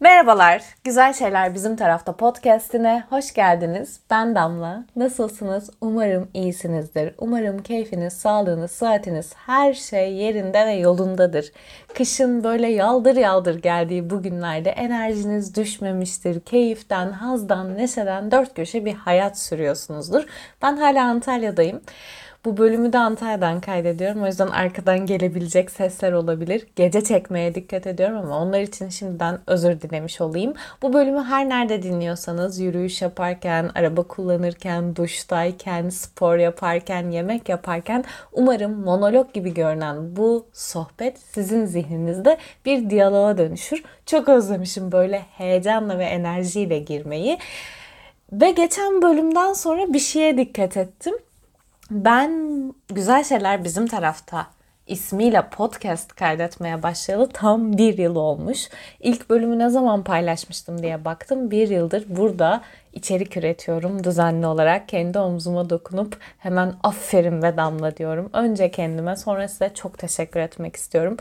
Merhabalar, 0.00 0.62
Güzel 0.84 1.12
Şeyler 1.12 1.54
Bizim 1.54 1.76
Tarafta 1.76 2.16
podcastine 2.16 3.04
hoş 3.10 3.34
geldiniz. 3.34 4.00
Ben 4.10 4.34
Damla. 4.34 4.84
Nasılsınız? 4.96 5.70
Umarım 5.80 6.28
iyisinizdir. 6.34 7.14
Umarım 7.18 7.62
keyfiniz, 7.62 8.12
sağlığınız, 8.12 8.70
sıhhatiniz 8.70 9.32
her 9.34 9.74
şey 9.74 10.12
yerinde 10.12 10.66
ve 10.66 10.72
yolundadır. 10.72 11.52
Kışın 11.94 12.44
böyle 12.44 12.68
yaldır 12.68 13.16
yaldır 13.16 13.62
geldiği 13.62 14.10
bu 14.10 14.22
günlerde 14.22 14.70
enerjiniz 14.70 15.54
düşmemiştir. 15.54 16.40
Keyiften, 16.40 17.10
hazdan, 17.10 17.76
neşeden 17.76 18.30
dört 18.30 18.54
köşe 18.54 18.84
bir 18.84 18.94
hayat 18.94 19.38
sürüyorsunuzdur. 19.38 20.24
Ben 20.62 20.76
hala 20.76 21.04
Antalya'dayım. 21.04 21.80
Bu 22.46 22.56
bölümü 22.56 22.92
de 22.92 22.98
Antalya'dan 22.98 23.60
kaydediyorum. 23.60 24.22
O 24.22 24.26
yüzden 24.26 24.46
arkadan 24.46 25.06
gelebilecek 25.06 25.70
sesler 25.70 26.12
olabilir. 26.12 26.66
Gece 26.76 27.04
çekmeye 27.04 27.54
dikkat 27.54 27.86
ediyorum 27.86 28.16
ama 28.16 28.38
onlar 28.38 28.60
için 28.60 28.88
şimdiden 28.88 29.38
özür 29.46 29.80
dilemiş 29.80 30.20
olayım. 30.20 30.54
Bu 30.82 30.92
bölümü 30.92 31.22
her 31.22 31.48
nerede 31.48 31.82
dinliyorsanız 31.82 32.60
yürüyüş 32.60 33.02
yaparken, 33.02 33.70
araba 33.74 34.02
kullanırken, 34.02 34.96
duştayken, 34.96 35.88
spor 35.88 36.36
yaparken, 36.36 37.10
yemek 37.10 37.48
yaparken 37.48 38.04
umarım 38.32 38.80
monolog 38.84 39.32
gibi 39.32 39.54
görünen 39.54 40.16
bu 40.16 40.46
sohbet 40.52 41.18
sizin 41.18 41.66
zihninizde 41.66 42.38
bir 42.64 42.90
diyaloğa 42.90 43.38
dönüşür. 43.38 43.82
Çok 44.06 44.28
özlemişim 44.28 44.92
böyle 44.92 45.18
heyecanla 45.18 45.98
ve 45.98 46.04
enerjiyle 46.04 46.78
girmeyi. 46.78 47.38
Ve 48.32 48.50
geçen 48.50 49.02
bölümden 49.02 49.52
sonra 49.52 49.92
bir 49.92 49.98
şeye 49.98 50.36
dikkat 50.36 50.76
ettim. 50.76 51.14
Ben 51.90 52.30
Güzel 52.88 53.24
Şeyler 53.24 53.64
Bizim 53.64 53.86
Tarafta 53.86 54.46
ismiyle 54.86 55.48
podcast 55.50 56.14
kaydetmeye 56.14 56.82
başlayalı 56.82 57.28
tam 57.28 57.78
bir 57.78 57.98
yıl 57.98 58.16
olmuş. 58.16 58.68
İlk 59.00 59.30
bölümü 59.30 59.58
ne 59.58 59.68
zaman 59.68 60.04
paylaşmıştım 60.04 60.82
diye 60.82 61.04
baktım. 61.04 61.50
Bir 61.50 61.68
yıldır 61.68 62.04
burada 62.08 62.62
içerik 62.92 63.36
üretiyorum 63.36 64.04
düzenli 64.04 64.46
olarak. 64.46 64.88
Kendi 64.88 65.18
omzuma 65.18 65.70
dokunup 65.70 66.18
hemen 66.38 66.74
aferin 66.82 67.42
ve 67.42 67.56
damla 67.56 67.96
diyorum. 67.96 68.30
Önce 68.32 68.70
kendime 68.70 69.16
sonra 69.16 69.48
size 69.48 69.70
çok 69.74 69.98
teşekkür 69.98 70.40
etmek 70.40 70.76
istiyorum. 70.76 71.16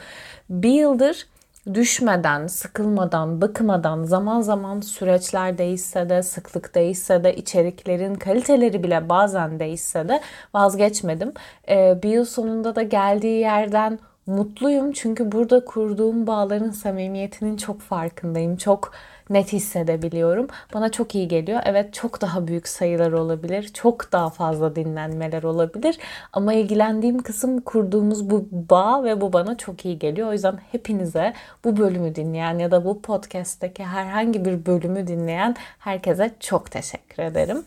Bir 0.50 0.74
yıldır 0.74 1.28
düşmeden, 1.74 2.48
sıkılmadan, 2.48 3.42
bıkmadan, 3.42 4.04
zaman 4.04 4.42
zaman 4.42 4.82
süreçler 4.82 5.58
değişse 5.58 6.10
de, 6.10 6.24
sıklık 6.24 6.76
değişse 6.76 7.24
de, 7.24 7.36
içeriklerin 7.36 8.16
kaliteleri 8.16 8.84
bile 8.84 9.10
bazen 9.10 9.60
değişse 9.60 10.10
de 10.10 10.22
vazgeçmedim. 10.54 11.34
Ee, 11.70 12.00
bir 12.04 12.10
yıl 12.10 12.26
sonunda 12.26 12.76
da 12.76 12.82
geldiği 12.82 13.40
yerden 13.40 14.00
mutluyum 14.28 14.92
çünkü 14.92 15.32
burada 15.32 15.66
kurduğum 15.66 16.28
bağların 16.28 16.70
samimiyetinin 16.70 17.58
çok 17.58 17.82
farkındayım. 17.82 18.58
Çok 18.58 18.92
net 19.30 19.54
hissedebiliyorum. 19.54 20.48
Bana 20.74 20.92
çok 20.92 21.16
iyi 21.16 21.28
geliyor. 21.28 21.62
Evet 21.66 21.94
çok 21.94 22.22
daha 22.22 22.48
büyük 22.48 22.68
sayılar 22.68 23.12
olabilir. 23.12 23.70
Çok 23.74 24.12
daha 24.12 24.30
fazla 24.30 24.76
dinlenmeler 24.76 25.44
olabilir. 25.44 25.98
Ama 26.34 26.54
ilgilendiğim 26.54 27.24
kısım 27.24 27.62
kurduğumuz 27.62 28.30
bu 28.30 28.48
bağ 28.52 29.04
ve 29.04 29.22
bu 29.22 29.34
bana 29.34 29.58
çok 29.58 29.86
iyi 29.86 30.00
geliyor. 30.00 30.30
O 30.30 30.34
yüzden 30.34 30.60
hepinize 30.72 31.34
bu 31.64 31.78
bölümü 31.78 32.16
dinleyen 32.16 32.60
ya 32.60 32.72
da 32.72 32.86
bu 32.86 33.02
podcast'teki 33.02 33.84
herhangi 33.84 34.46
bir 34.46 34.66
bölümü 34.66 35.08
dinleyen 35.08 35.56
herkese 35.80 36.32
çok 36.40 36.72
teşekkür 36.72 37.24
ederim. 37.24 37.66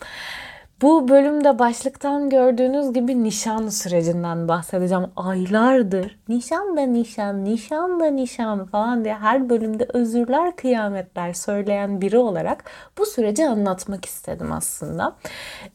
Bu 0.82 1.08
bölümde 1.08 1.58
başlıktan 1.58 2.30
gördüğünüz 2.30 2.92
gibi 2.92 3.24
nişan 3.24 3.68
sürecinden 3.68 4.48
bahsedeceğim. 4.48 5.06
Aylardır 5.16 6.18
nişan 6.28 6.76
da 6.76 6.80
nişan, 6.80 7.44
nişan 7.44 8.00
da 8.00 8.06
nişan 8.06 8.66
falan 8.66 9.04
diye 9.04 9.14
her 9.14 9.48
bölümde 9.50 9.86
özürler, 9.92 10.56
kıyametler 10.56 11.32
söyleyen 11.32 12.00
biri 12.00 12.18
olarak 12.18 12.64
bu 12.98 13.06
süreci 13.06 13.48
anlatmak 13.48 14.04
istedim 14.04 14.52
aslında. 14.52 15.16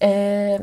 Ee, 0.01 0.59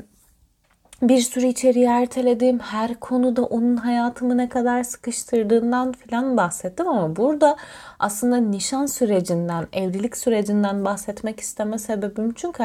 bir 1.02 1.20
sürü 1.20 1.46
içeriği 1.46 1.86
erteledim. 1.86 2.58
Her 2.58 2.94
konuda 2.94 3.42
onun 3.42 3.76
hayatımı 3.76 4.36
ne 4.36 4.48
kadar 4.48 4.82
sıkıştırdığından 4.82 5.92
falan 5.92 6.36
bahsettim 6.36 6.88
ama 6.88 7.16
burada 7.16 7.56
aslında 7.98 8.36
nişan 8.36 8.86
sürecinden, 8.86 9.66
evlilik 9.72 10.16
sürecinden 10.16 10.84
bahsetmek 10.84 11.40
isteme 11.40 11.78
sebebim 11.78 12.34
çünkü 12.34 12.64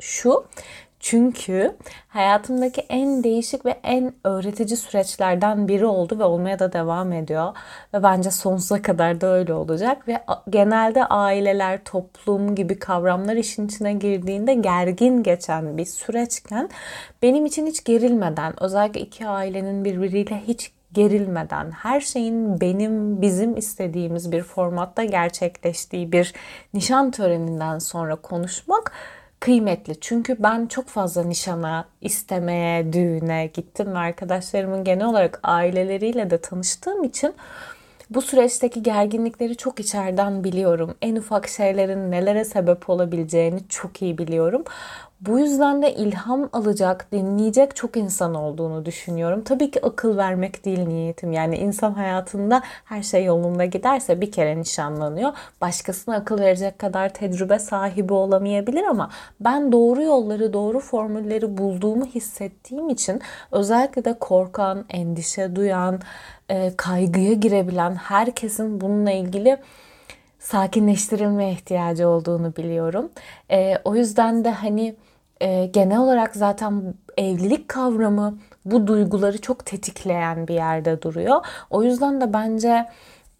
şu 0.00 0.46
çünkü 1.06 1.76
hayatımdaki 2.08 2.80
en 2.80 3.24
değişik 3.24 3.66
ve 3.66 3.74
en 3.82 4.12
öğretici 4.24 4.76
süreçlerden 4.76 5.68
biri 5.68 5.86
oldu 5.86 6.18
ve 6.18 6.24
olmaya 6.24 6.58
da 6.58 6.72
devam 6.72 7.12
ediyor. 7.12 7.56
Ve 7.94 8.02
bence 8.02 8.30
sonsuza 8.30 8.82
kadar 8.82 9.20
da 9.20 9.26
öyle 9.26 9.54
olacak. 9.54 10.08
Ve 10.08 10.24
genelde 10.50 11.04
aileler, 11.04 11.84
toplum 11.84 12.54
gibi 12.54 12.78
kavramlar 12.78 13.36
işin 13.36 13.66
içine 13.66 13.92
girdiğinde 13.92 14.54
gergin 14.54 15.22
geçen 15.22 15.78
bir 15.78 15.84
süreçken 15.84 16.68
benim 17.22 17.46
için 17.46 17.66
hiç 17.66 17.84
gerilmeden, 17.84 18.62
özellikle 18.62 19.00
iki 19.00 19.26
ailenin 19.26 19.84
birbiriyle 19.84 20.42
hiç 20.46 20.72
gerilmeden, 20.92 21.70
her 21.70 22.00
şeyin 22.00 22.60
benim, 22.60 23.22
bizim 23.22 23.56
istediğimiz 23.56 24.32
bir 24.32 24.42
formatta 24.42 25.04
gerçekleştiği 25.04 26.12
bir 26.12 26.32
nişan 26.74 27.10
töreninden 27.10 27.78
sonra 27.78 28.16
konuşmak 28.16 28.92
kıymetli. 29.40 30.00
Çünkü 30.00 30.36
ben 30.38 30.66
çok 30.66 30.86
fazla 30.86 31.24
nişana, 31.24 31.88
istemeye, 32.00 32.92
düğüne 32.92 33.46
gittim 33.46 33.94
ve 33.94 33.98
arkadaşlarımın 33.98 34.84
genel 34.84 35.06
olarak 35.06 35.40
aileleriyle 35.42 36.30
de 36.30 36.40
tanıştığım 36.40 37.04
için 37.04 37.34
bu 38.10 38.22
süreçteki 38.22 38.82
gerginlikleri 38.82 39.56
çok 39.56 39.80
içeriden 39.80 40.44
biliyorum. 40.44 40.94
En 41.02 41.16
ufak 41.16 41.48
şeylerin 41.48 42.10
nelere 42.10 42.44
sebep 42.44 42.90
olabileceğini 42.90 43.68
çok 43.68 44.02
iyi 44.02 44.18
biliyorum. 44.18 44.64
Bu 45.20 45.38
yüzden 45.38 45.82
de 45.82 45.94
ilham 45.94 46.48
alacak, 46.52 47.12
dinleyecek 47.12 47.76
çok 47.76 47.96
insan 47.96 48.34
olduğunu 48.34 48.84
düşünüyorum. 48.84 49.44
Tabii 49.44 49.70
ki 49.70 49.86
akıl 49.86 50.16
vermek 50.16 50.64
değil 50.64 50.78
niyetim. 50.78 51.32
Yani 51.32 51.56
insan 51.56 51.92
hayatında 51.92 52.62
her 52.84 53.02
şey 53.02 53.24
yolunda 53.24 53.64
giderse 53.64 54.20
bir 54.20 54.32
kere 54.32 54.60
nişanlanıyor. 54.60 55.32
Başkasına 55.60 56.16
akıl 56.16 56.40
verecek 56.40 56.78
kadar 56.78 57.14
tecrübe 57.14 57.58
sahibi 57.58 58.12
olamayabilir 58.12 58.84
ama 58.84 59.10
ben 59.40 59.72
doğru 59.72 60.02
yolları, 60.02 60.52
doğru 60.52 60.80
formülleri 60.80 61.58
bulduğumu 61.58 62.06
hissettiğim 62.06 62.88
için 62.88 63.20
özellikle 63.52 64.04
de 64.04 64.18
korkan, 64.18 64.84
endişe 64.90 65.56
duyan, 65.56 66.00
e, 66.48 66.76
kaygıya 66.76 67.32
girebilen 67.32 67.94
herkesin 67.94 68.80
bununla 68.80 69.10
ilgili 69.10 69.58
sakinleştirilmeye 70.38 71.52
ihtiyacı 71.52 72.08
olduğunu 72.08 72.56
biliyorum. 72.56 73.10
E, 73.50 73.78
o 73.84 73.94
yüzden 73.94 74.44
de 74.44 74.50
hani 74.50 74.96
e, 75.40 75.66
genel 75.66 75.98
olarak 75.98 76.36
zaten 76.36 76.94
evlilik 77.16 77.68
kavramı 77.68 78.38
bu 78.64 78.86
duyguları 78.86 79.40
çok 79.40 79.66
tetikleyen 79.66 80.48
bir 80.48 80.54
yerde 80.54 81.02
duruyor. 81.02 81.46
O 81.70 81.82
yüzden 81.82 82.20
de 82.20 82.32
bence 82.32 82.88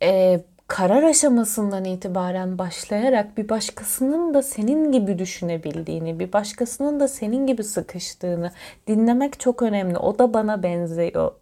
e, 0.03 0.41
karar 0.69 1.03
aşamasından 1.03 1.85
itibaren 1.85 2.59
başlayarak 2.59 3.39
bir 3.39 3.49
başkasının 3.49 4.35
da 4.35 4.43
senin 4.43 4.93
gibi 4.93 5.19
düşünebildiğini, 5.19 6.19
bir 6.19 6.33
başkasının 6.33 7.01
da 7.01 7.09
senin 7.09 7.47
gibi 7.47 7.65
sıkıştığını 7.65 8.53
dinlemek 8.87 9.41
çok 9.41 9.63
önemli. 9.63 9.99
O 9.99 10.19
da 10.19 10.35
bana 10.35 10.63
benziyor. 10.63 11.33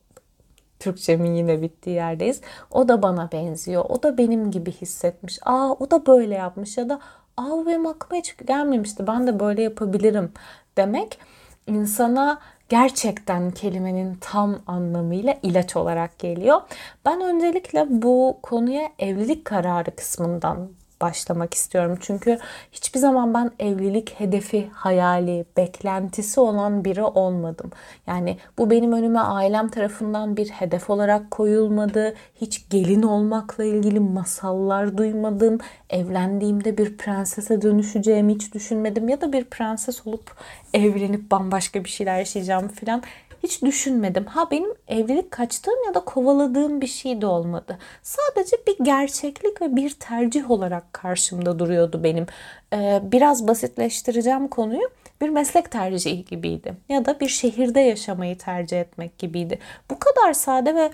Türkçemin 0.78 1.34
yine 1.34 1.62
bittiği 1.62 1.96
yerdeyiz. 1.96 2.40
O 2.70 2.88
da 2.88 3.02
bana 3.02 3.32
benziyor. 3.32 3.84
O 3.88 4.02
da 4.02 4.18
benim 4.18 4.50
gibi 4.50 4.72
hissetmiş. 4.72 5.38
Aa 5.42 5.72
o 5.72 5.90
da 5.90 6.06
böyle 6.06 6.34
yapmış 6.34 6.78
ya 6.78 6.88
da 6.88 7.00
aa 7.36 7.66
benim 7.66 7.86
aklıma 7.86 8.20
hiç 8.20 8.36
gelmemişti 8.46 9.06
ben 9.06 9.26
de 9.26 9.40
böyle 9.40 9.62
yapabilirim 9.62 10.32
demek 10.76 11.18
insana 11.66 12.40
gerçekten 12.68 13.50
kelimenin 13.50 14.14
tam 14.20 14.58
anlamıyla 14.66 15.38
ilaç 15.42 15.76
olarak 15.76 16.18
geliyor. 16.18 16.60
Ben 17.04 17.20
öncelikle 17.20 17.86
bu 17.88 18.38
konuya 18.42 18.88
evlilik 18.98 19.44
kararı 19.44 19.96
kısmından 19.96 20.68
başlamak 21.00 21.54
istiyorum. 21.54 21.98
Çünkü 22.00 22.38
hiçbir 22.72 23.00
zaman 23.00 23.34
ben 23.34 23.50
evlilik 23.58 24.20
hedefi, 24.20 24.68
hayali, 24.72 25.44
beklentisi 25.56 26.40
olan 26.40 26.84
biri 26.84 27.02
olmadım. 27.02 27.70
Yani 28.06 28.38
bu 28.58 28.70
benim 28.70 28.92
önüme 28.92 29.20
ailem 29.20 29.68
tarafından 29.68 30.36
bir 30.36 30.48
hedef 30.48 30.90
olarak 30.90 31.30
koyulmadı. 31.30 32.14
Hiç 32.40 32.68
gelin 32.70 33.02
olmakla 33.02 33.64
ilgili 33.64 34.00
masallar 34.00 34.98
duymadım. 34.98 35.58
Evlendiğimde 35.90 36.78
bir 36.78 36.96
prensese 36.96 37.62
dönüşeceğimi 37.62 38.34
hiç 38.34 38.54
düşünmedim 38.54 39.08
ya 39.08 39.20
da 39.20 39.32
bir 39.32 39.44
prenses 39.44 40.06
olup 40.06 40.36
evlenip 40.74 41.30
bambaşka 41.30 41.84
bir 41.84 41.88
şeyler 41.88 42.18
yaşayacağım 42.18 42.68
falan 42.68 43.02
hiç 43.44 43.62
düşünmedim. 43.62 44.24
Ha 44.24 44.50
benim 44.50 44.74
evlilik 44.88 45.30
kaçtığım 45.30 45.84
ya 45.86 45.94
da 45.94 46.00
kovaladığım 46.00 46.80
bir 46.80 46.86
şey 46.86 47.20
de 47.20 47.26
olmadı. 47.26 47.78
Sadece 48.02 48.56
bir 48.66 48.84
gerçeklik 48.84 49.62
ve 49.62 49.76
bir 49.76 49.90
tercih 49.90 50.50
olarak 50.50 50.92
karşımda 50.92 51.58
duruyordu 51.58 52.04
benim. 52.04 52.26
Ee, 52.72 53.00
biraz 53.02 53.48
basitleştireceğim 53.48 54.48
konuyu. 54.48 54.90
Bir 55.20 55.28
meslek 55.28 55.70
tercihi 55.70 56.24
gibiydi. 56.24 56.74
Ya 56.88 57.04
da 57.04 57.20
bir 57.20 57.28
şehirde 57.28 57.80
yaşamayı 57.80 58.38
tercih 58.38 58.80
etmek 58.80 59.18
gibiydi. 59.18 59.58
Bu 59.90 59.98
kadar 59.98 60.32
sade 60.32 60.74
ve 60.74 60.90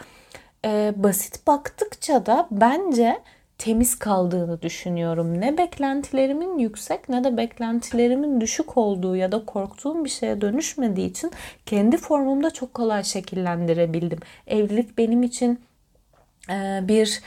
e, 0.64 0.92
basit 0.96 1.46
baktıkça 1.46 2.26
da 2.26 2.48
bence 2.50 3.20
temiz 3.60 3.98
kaldığını 3.98 4.62
düşünüyorum. 4.62 5.40
Ne 5.40 5.58
beklentilerimin 5.58 6.58
yüksek 6.58 7.08
ne 7.08 7.24
de 7.24 7.36
beklentilerimin 7.36 8.40
düşük 8.40 8.76
olduğu 8.76 9.16
ya 9.16 9.32
da 9.32 9.44
korktuğum 9.44 10.04
bir 10.04 10.10
şeye 10.10 10.40
dönüşmediği 10.40 11.10
için 11.10 11.30
kendi 11.66 11.96
formumda 11.96 12.50
çok 12.50 12.74
kolay 12.74 13.04
şekillendirebildim. 13.04 14.18
Evlilik 14.46 14.98
benim 14.98 15.22
için 15.22 15.60
bir 16.82 17.20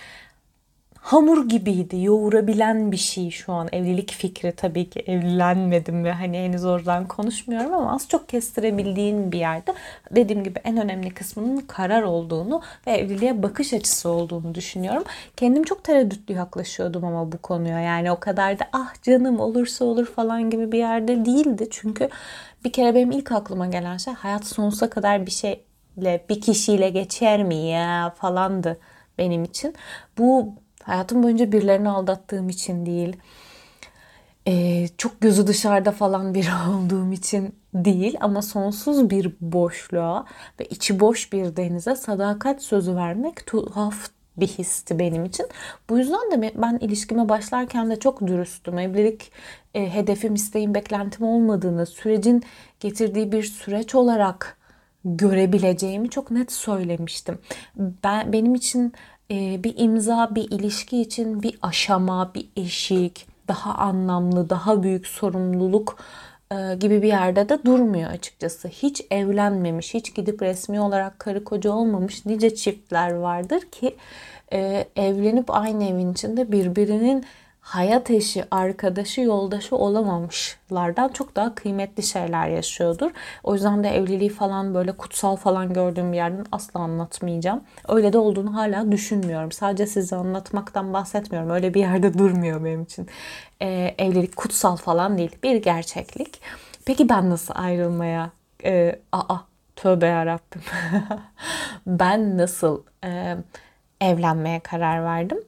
hamur 1.04 1.50
gibiydi. 1.50 2.02
Yoğurabilen 2.02 2.92
bir 2.92 2.98
şey 2.98 3.30
şu 3.30 3.54
an. 3.54 3.68
Evlilik 3.72 4.12
fikri 4.12 4.52
tabii 4.52 4.90
ki 4.90 5.00
evlenmedim 5.00 6.04
ve 6.04 6.12
hani 6.12 6.38
henüz 6.38 6.66
oradan 6.66 7.08
konuşmuyorum 7.08 7.74
ama 7.74 7.96
az 7.96 8.10
çok 8.10 8.30
kestirebildiğin 8.30 9.32
bir 9.32 9.40
yerde. 9.40 9.74
Dediğim 10.12 10.44
gibi 10.44 10.60
en 10.64 10.78
önemli 10.78 11.14
kısmının 11.14 11.58
karar 11.58 12.02
olduğunu 12.04 12.62
ve 12.88 12.92
evliliğe 12.92 13.44
bakış 13.44 13.74
açısı 13.74 14.10
olduğunu 14.10 14.56
düşünüyorum. 14.56 15.04
Kendim 15.38 15.64
çok 15.64 15.84
tereddütlü 15.84 16.34
yaklaşıyordum 16.34 17.06
ama 17.06 17.32
bu 17.32 17.38
konuya. 17.38 17.80
Yani 17.80 18.12
o 18.12 18.20
kadar 18.20 18.60
da 18.60 18.64
ah 18.74 18.94
canım 19.04 19.40
olursa 19.40 19.86
olur 19.86 20.06
falan 20.06 20.50
gibi 20.50 20.72
bir 20.72 20.78
yerde 20.80 21.26
değildi. 21.26 21.68
Çünkü 21.72 22.10
bir 22.66 22.72
kere 22.72 22.96
benim 22.96 23.12
ilk 23.12 23.32
aklıma 23.32 23.68
gelen 23.68 23.98
şey 23.98 24.14
hayat 24.14 24.46
sonsuza 24.46 24.90
kadar 24.90 25.26
bir 25.26 25.32
şeyle 25.32 26.26
bir 26.30 26.42
kişiyle 26.42 26.90
geçer 26.90 27.44
mi 27.44 27.56
ya 27.56 28.14
falandı 28.18 28.80
benim 29.18 29.44
için. 29.44 29.76
Bu 30.18 30.62
Hayatım 30.83 31.24
boyunca 31.24 31.51
birilerini 31.51 31.89
aldattığım 31.89 32.50
için 32.50 32.85
değil. 32.85 33.18
Ee, 34.47 34.88
çok 34.97 35.21
gözü 35.21 35.47
dışarıda 35.47 35.91
falan 35.91 36.33
biri 36.33 36.50
olduğum 36.69 37.12
için 37.12 37.56
değil 37.74 38.18
ama 38.21 38.41
sonsuz 38.41 39.09
bir 39.09 39.35
boşluğa 39.41 40.25
ve 40.59 40.65
içi 40.65 41.00
boş 41.00 41.33
bir 41.33 41.56
denize 41.56 41.95
sadakat 41.95 42.63
sözü 42.63 42.95
vermek 42.95 43.45
tuhaf 43.45 44.09
bir 44.38 44.47
histi 44.47 45.00
benim 45.00 45.25
için. 45.25 45.45
Bu 45.89 45.97
yüzden 45.97 46.31
de 46.31 46.53
ben 46.56 46.77
ilişkime 46.81 47.30
başlarken 47.30 47.89
de 47.89 48.00
çok 48.00 48.27
dürüstüm. 48.27 48.80
Evlilik 48.80 49.31
e, 49.74 49.94
hedefim, 49.94 50.33
isteğim, 50.33 50.74
beklentim 50.74 51.25
olmadığını, 51.25 51.85
sürecin 51.85 52.44
getirdiği 52.80 53.31
bir 53.31 53.44
süreç 53.44 53.95
olarak 53.95 54.57
görebileceğimi 55.06 56.09
çok 56.09 56.31
net 56.31 56.51
söylemiştim. 56.51 57.39
Ben 57.77 58.33
benim 58.33 58.56
için 58.56 58.94
e, 59.33 59.63
bir 59.63 59.74
imza, 59.77 60.35
bir 60.35 60.51
ilişki 60.51 61.01
için 61.01 61.44
bir 61.44 61.59
aşama, 61.62 62.31
bir 62.35 62.50
eşik, 62.57 63.27
daha 63.47 63.74
anlamlı, 63.74 64.50
daha 64.50 64.83
büyük 64.83 65.07
sorumluluk 65.07 65.97
e, 66.51 66.75
gibi 66.75 67.01
bir 67.01 67.07
yerde 67.07 67.50
de 67.50 67.65
durmuyor 67.65 68.12
açıkçası. 68.12 68.68
Hiç 68.68 69.01
evlenmemiş, 69.12 69.94
hiç 69.94 70.15
gidip 70.15 70.41
resmi 70.41 70.81
olarak 70.81 71.19
karı 71.19 71.44
koca 71.44 71.71
olmamış 71.71 72.25
nice 72.25 72.56
çiftler 72.56 73.13
vardır 73.13 73.62
ki 73.62 73.95
e, 74.53 74.88
evlenip 74.95 75.51
aynı 75.51 75.83
evin 75.83 76.13
içinde 76.13 76.51
birbirinin 76.51 77.25
hayat 77.63 78.10
eşi, 78.10 78.45
arkadaşı, 78.51 79.21
yoldaşı 79.21 79.75
olamamışlardan 79.75 81.10
çok 81.10 81.36
daha 81.36 81.56
kıymetli 81.56 82.04
şeyler 82.04 82.48
yaşıyordur. 82.48 83.12
O 83.44 83.54
yüzden 83.54 83.83
de 83.83 83.89
evliliği 83.89 84.30
falan 84.30 84.75
böyle 84.75 84.92
kutsal 84.92 85.36
falan 85.36 85.74
gördüğüm 85.74 86.12
bir 86.12 86.18
yerden 86.18 86.45
asla 86.51 86.80
anlatmayacağım. 86.80 87.63
Öyle 87.88 88.13
de 88.13 88.18
olduğunu 88.18 88.56
hala 88.56 88.92
düşünmüyorum. 88.92 89.51
Sadece 89.51 89.88
size 89.88 90.15
anlatmaktan 90.15 90.94
bahsetmiyorum. 90.94 91.50
Öyle 91.50 91.74
bir 91.74 91.80
yerde 91.80 92.18
durmuyor 92.18 92.63
benim 92.65 92.83
için. 92.83 93.07
Ee, 93.62 93.95
evlilik 93.98 94.36
kutsal 94.36 94.75
falan 94.75 95.18
değil. 95.18 95.36
Bir 95.44 95.56
gerçeklik. 95.56 96.42
Peki 96.86 97.09
ben 97.09 97.30
nasıl 97.30 97.54
ayrılmaya... 97.57 98.31
Ee, 98.66 99.00
aa 99.12 99.38
tövbe 99.75 100.06
yarabbim. 100.06 100.62
ben 101.88 102.38
nasıl 102.38 102.83
e, 103.06 103.38
evlenmeye 104.01 104.59
karar 104.59 105.04
verdim? 105.04 105.39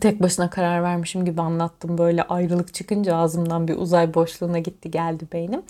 Tek 0.00 0.22
başına 0.22 0.50
karar 0.50 0.82
vermişim 0.82 1.24
gibi 1.24 1.42
anlattım. 1.42 1.98
Böyle 1.98 2.22
ayrılık 2.22 2.74
çıkınca 2.74 3.16
ağzımdan 3.16 3.68
bir 3.68 3.76
uzay 3.76 4.14
boşluğuna 4.14 4.58
gitti 4.58 4.90
geldi 4.90 5.26
beynim. 5.32 5.62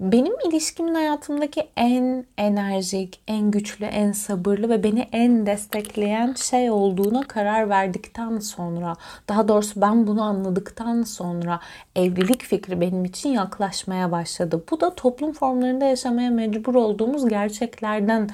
Benim 0.00 0.32
ilişkimin 0.48 0.94
hayatımdaki 0.94 1.68
en 1.76 2.24
enerjik, 2.38 3.20
en 3.28 3.50
güçlü, 3.50 3.84
en 3.84 4.12
sabırlı 4.12 4.68
ve 4.68 4.82
beni 4.82 5.08
en 5.12 5.46
destekleyen 5.46 6.34
şey 6.34 6.70
olduğuna 6.70 7.22
karar 7.22 7.68
verdikten 7.68 8.38
sonra, 8.38 8.94
daha 9.28 9.48
doğrusu 9.48 9.80
ben 9.80 10.06
bunu 10.06 10.22
anladıktan 10.22 11.02
sonra 11.02 11.60
evlilik 11.96 12.42
fikri 12.42 12.80
benim 12.80 13.04
için 13.04 13.28
yaklaşmaya 13.28 14.12
başladı. 14.12 14.64
Bu 14.70 14.80
da 14.80 14.94
toplum 14.94 15.32
formlarında 15.32 15.84
yaşamaya 15.84 16.30
mecbur 16.30 16.74
olduğumuz 16.74 17.28
gerçeklerden 17.28 18.30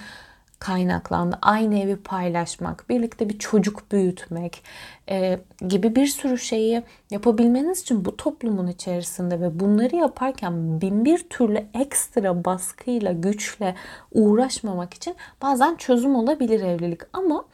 kaynaklandı. 0.59 1.39
Aynı 1.43 1.79
evi 1.79 1.97
paylaşmak, 1.97 2.89
birlikte 2.89 3.29
bir 3.29 3.39
çocuk 3.39 3.93
büyütmek 3.93 4.63
e, 5.11 5.39
gibi 5.69 5.97
bir 5.97 6.07
sürü 6.07 6.39
şeyi 6.39 6.83
yapabilmeniz 7.11 7.81
için 7.81 8.05
bu 8.05 8.17
toplumun 8.17 8.67
içerisinde 8.67 9.41
ve 9.41 9.61
bunları 9.61 9.97
yaparken 9.97 10.81
bin 10.81 11.05
bir 11.05 11.19
türlü 11.29 11.67
ekstra 11.75 12.45
baskıyla, 12.45 13.13
güçle 13.13 13.75
uğraşmamak 14.13 14.95
için 14.95 15.17
bazen 15.43 15.77
çözüm 15.77 16.15
olabilir 16.15 16.61
evlilik. 16.61 17.01
Ama 17.13 17.45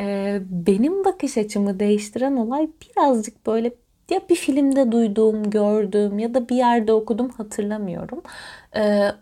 e, 0.00 0.38
benim 0.50 1.04
bakış 1.04 1.38
açımı 1.38 1.80
değiştiren 1.80 2.36
olay 2.36 2.68
birazcık 2.82 3.46
böyle 3.46 3.72
ya 4.10 4.20
bir 4.30 4.36
filmde 4.36 4.92
duyduğum, 4.92 5.50
gördüğüm 5.50 6.18
ya 6.18 6.34
da 6.34 6.48
bir 6.48 6.56
yerde 6.56 6.92
okudum 6.92 7.28
hatırlamıyorum. 7.28 8.22
E, 8.76 9.12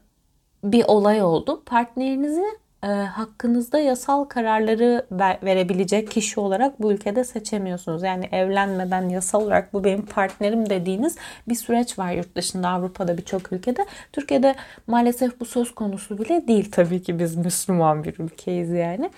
bir 0.65 0.85
olay 0.89 1.23
oldu. 1.23 1.63
Partnerinizi 1.67 2.45
e, 2.83 2.87
hakkınızda 2.87 3.79
yasal 3.79 4.25
kararları 4.25 5.07
ver, 5.11 5.39
verebilecek 5.43 6.11
kişi 6.11 6.41
olarak 6.41 6.83
bu 6.83 6.93
ülkede 6.93 7.25
seçemiyorsunuz. 7.25 8.03
Yani 8.03 8.29
evlenmeden 8.33 9.09
yasal 9.09 9.43
olarak 9.43 9.73
bu 9.73 9.85
benim 9.85 10.07
partnerim 10.07 10.71
dediğiniz 10.71 11.17
bir 11.49 11.55
süreç 11.55 11.99
var 11.99 12.13
yurt 12.13 12.35
dışında 12.37 12.69
Avrupa'da 12.69 13.19
birçok 13.19 13.53
ülkede. 13.53 13.87
Türkiye'de 14.13 14.55
maalesef 14.87 15.41
bu 15.41 15.45
söz 15.45 15.75
konusu 15.75 16.19
bile 16.19 16.49
değil 16.49 16.71
tabii 16.73 17.03
ki 17.03 17.19
biz 17.19 17.37
Müslüman 17.37 18.05
bir 18.05 18.15
ülkeyiz 18.19 18.71
yani. 18.71 19.11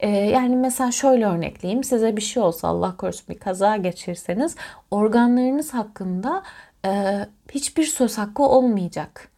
E, 0.00 0.08
yani 0.08 0.56
mesela 0.56 0.92
şöyle 0.92 1.26
örnekleyeyim 1.26 1.84
size 1.84 2.16
bir 2.16 2.22
şey 2.22 2.42
olsa 2.42 2.68
Allah 2.68 2.96
korusun 2.96 3.26
bir 3.28 3.38
kaza 3.38 3.76
geçirseniz 3.76 4.56
organlarınız 4.90 5.74
hakkında 5.74 6.42
e, 6.86 6.90
hiçbir 7.50 7.84
söz 7.84 8.18
hakkı 8.18 8.42
olmayacak 8.42 9.31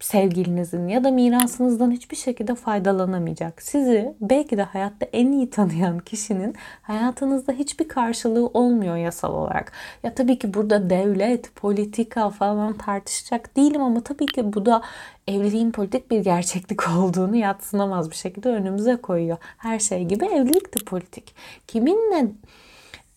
sevgilinizin 0.00 0.88
ya 0.88 1.04
da 1.04 1.10
mirasınızdan 1.10 1.90
hiçbir 1.90 2.16
şekilde 2.16 2.54
faydalanamayacak. 2.54 3.62
Sizi 3.62 4.14
belki 4.20 4.56
de 4.56 4.62
hayatta 4.62 5.06
en 5.12 5.32
iyi 5.32 5.50
tanıyan 5.50 5.98
kişinin 5.98 6.54
hayatınızda 6.82 7.52
hiçbir 7.52 7.88
karşılığı 7.88 8.46
olmuyor 8.46 8.96
yasal 8.96 9.34
olarak. 9.34 9.72
Ya 10.02 10.14
tabii 10.14 10.38
ki 10.38 10.54
burada 10.54 10.90
devlet, 10.90 11.54
politika 11.54 12.30
falan 12.30 12.72
tartışacak 12.72 13.56
değilim 13.56 13.82
ama 13.82 14.00
tabii 14.00 14.26
ki 14.26 14.52
bu 14.52 14.66
da 14.66 14.82
evliliğin 15.28 15.70
politik 15.70 16.10
bir 16.10 16.20
gerçeklik 16.20 16.88
olduğunu 16.98 17.36
yatsınamaz 17.36 18.10
bir 18.10 18.16
şekilde 18.16 18.48
önümüze 18.48 18.96
koyuyor. 18.96 19.36
Her 19.58 19.78
şey 19.78 20.04
gibi 20.04 20.24
evlilik 20.24 20.74
de 20.74 20.84
politik. 20.84 21.34
Kiminle 21.66 22.26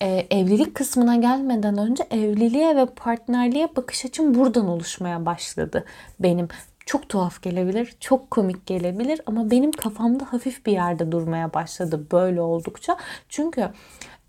e, 0.01 0.27
evlilik 0.31 0.75
kısmına 0.75 1.15
gelmeden 1.15 1.77
önce 1.77 2.03
evliliğe 2.11 2.75
ve 2.75 2.85
partnerliğe 2.85 3.75
bakış 3.75 4.05
açım 4.05 4.35
buradan 4.35 4.67
oluşmaya 4.67 5.25
başladı 5.25 5.85
benim 6.19 6.47
çok 6.85 7.09
tuhaf 7.09 7.41
gelebilir, 7.41 7.95
çok 7.99 8.31
komik 8.31 8.65
gelebilir 8.65 9.21
ama 9.25 9.51
benim 9.51 9.71
kafamda 9.71 10.33
hafif 10.33 10.65
bir 10.65 10.71
yerde 10.71 11.11
durmaya 11.11 11.53
başladı 11.53 12.07
böyle 12.11 12.41
oldukça. 12.41 12.97
Çünkü 13.29 13.69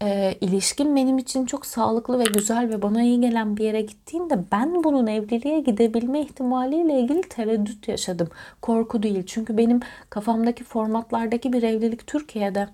e, 0.03 0.35
ilişkim 0.41 0.97
benim 0.97 1.19
için 1.19 1.47
çok 1.47 1.67
sağlıklı 1.67 2.19
ve 2.19 2.25
güzel 2.25 2.69
ve 2.69 2.83
bana 2.83 3.03
iyi 3.03 3.21
gelen 3.21 3.57
bir 3.57 3.65
yere 3.65 3.81
gittiğinde 3.81 4.45
ben 4.53 4.85
bunun 4.85 5.07
evliliğe 5.07 5.61
gidebilme 5.61 6.21
ihtimaliyle 6.21 7.01
ilgili 7.01 7.23
tereddüt 7.23 7.89
yaşadım. 7.89 8.29
Korku 8.63 9.03
değil. 9.03 9.27
Çünkü 9.27 9.59
benim 9.59 9.81
kafamdaki 10.11 10.65
formatlardaki 10.65 11.53
bir 11.53 11.63
evlilik 11.63 12.07
Türkiye'de 12.07 12.69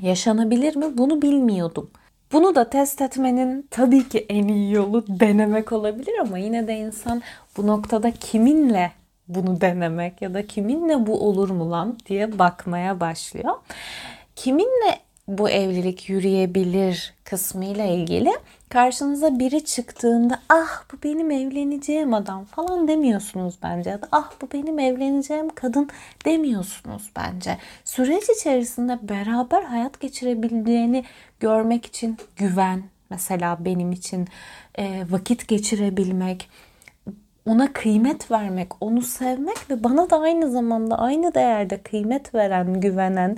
yaşanabilir 0.00 0.76
mi 0.76 0.98
bunu 0.98 1.22
bilmiyordum. 1.22 1.90
Bunu 2.32 2.54
da 2.54 2.70
test 2.70 3.00
etmenin 3.00 3.66
tabii 3.70 4.08
ki 4.08 4.26
en 4.28 4.48
iyi 4.48 4.72
yolu 4.74 5.04
denemek 5.08 5.72
olabilir 5.72 6.18
ama 6.20 6.38
yine 6.38 6.68
de 6.68 6.76
insan 6.76 7.22
bu 7.56 7.66
noktada 7.66 8.10
kiminle 8.10 8.92
bunu 9.34 9.60
denemek 9.60 10.22
ya 10.22 10.34
da 10.34 10.46
kiminle 10.46 11.06
bu 11.06 11.28
olur 11.28 11.50
mu 11.50 11.70
lan 11.70 11.98
diye 12.06 12.38
bakmaya 12.38 13.00
başlıyor. 13.00 13.54
Kiminle 14.36 14.98
bu 15.28 15.50
evlilik 15.50 16.08
yürüyebilir 16.08 17.14
kısmı 17.24 17.64
ile 17.64 17.94
ilgili 17.94 18.30
karşınıza 18.68 19.38
biri 19.38 19.64
çıktığında 19.64 20.40
ah 20.48 20.82
bu 20.92 20.96
benim 21.04 21.30
evleneceğim 21.30 22.14
adam 22.14 22.44
falan 22.44 22.88
demiyorsunuz 22.88 23.54
bence 23.62 23.90
ya 23.90 24.02
da 24.02 24.08
ah 24.12 24.30
bu 24.42 24.48
benim 24.52 24.78
evleneceğim 24.78 25.48
kadın 25.54 25.90
demiyorsunuz 26.24 27.10
bence. 27.16 27.58
Süreç 27.84 28.24
içerisinde 28.38 28.98
beraber 29.08 29.62
hayat 29.62 30.00
geçirebildiğini 30.00 31.04
görmek 31.40 31.86
için 31.86 32.16
güven 32.36 32.82
mesela 33.10 33.64
benim 33.64 33.92
için 33.92 34.28
vakit 35.10 35.48
geçirebilmek, 35.48 36.48
ona 37.50 37.72
kıymet 37.72 38.30
vermek, 38.30 38.68
onu 38.80 39.02
sevmek 39.02 39.70
ve 39.70 39.84
bana 39.84 40.10
da 40.10 40.20
aynı 40.20 40.50
zamanda 40.50 40.98
aynı 40.98 41.34
değerde 41.34 41.82
kıymet 41.82 42.34
veren, 42.34 42.80
güvenen, 42.80 43.36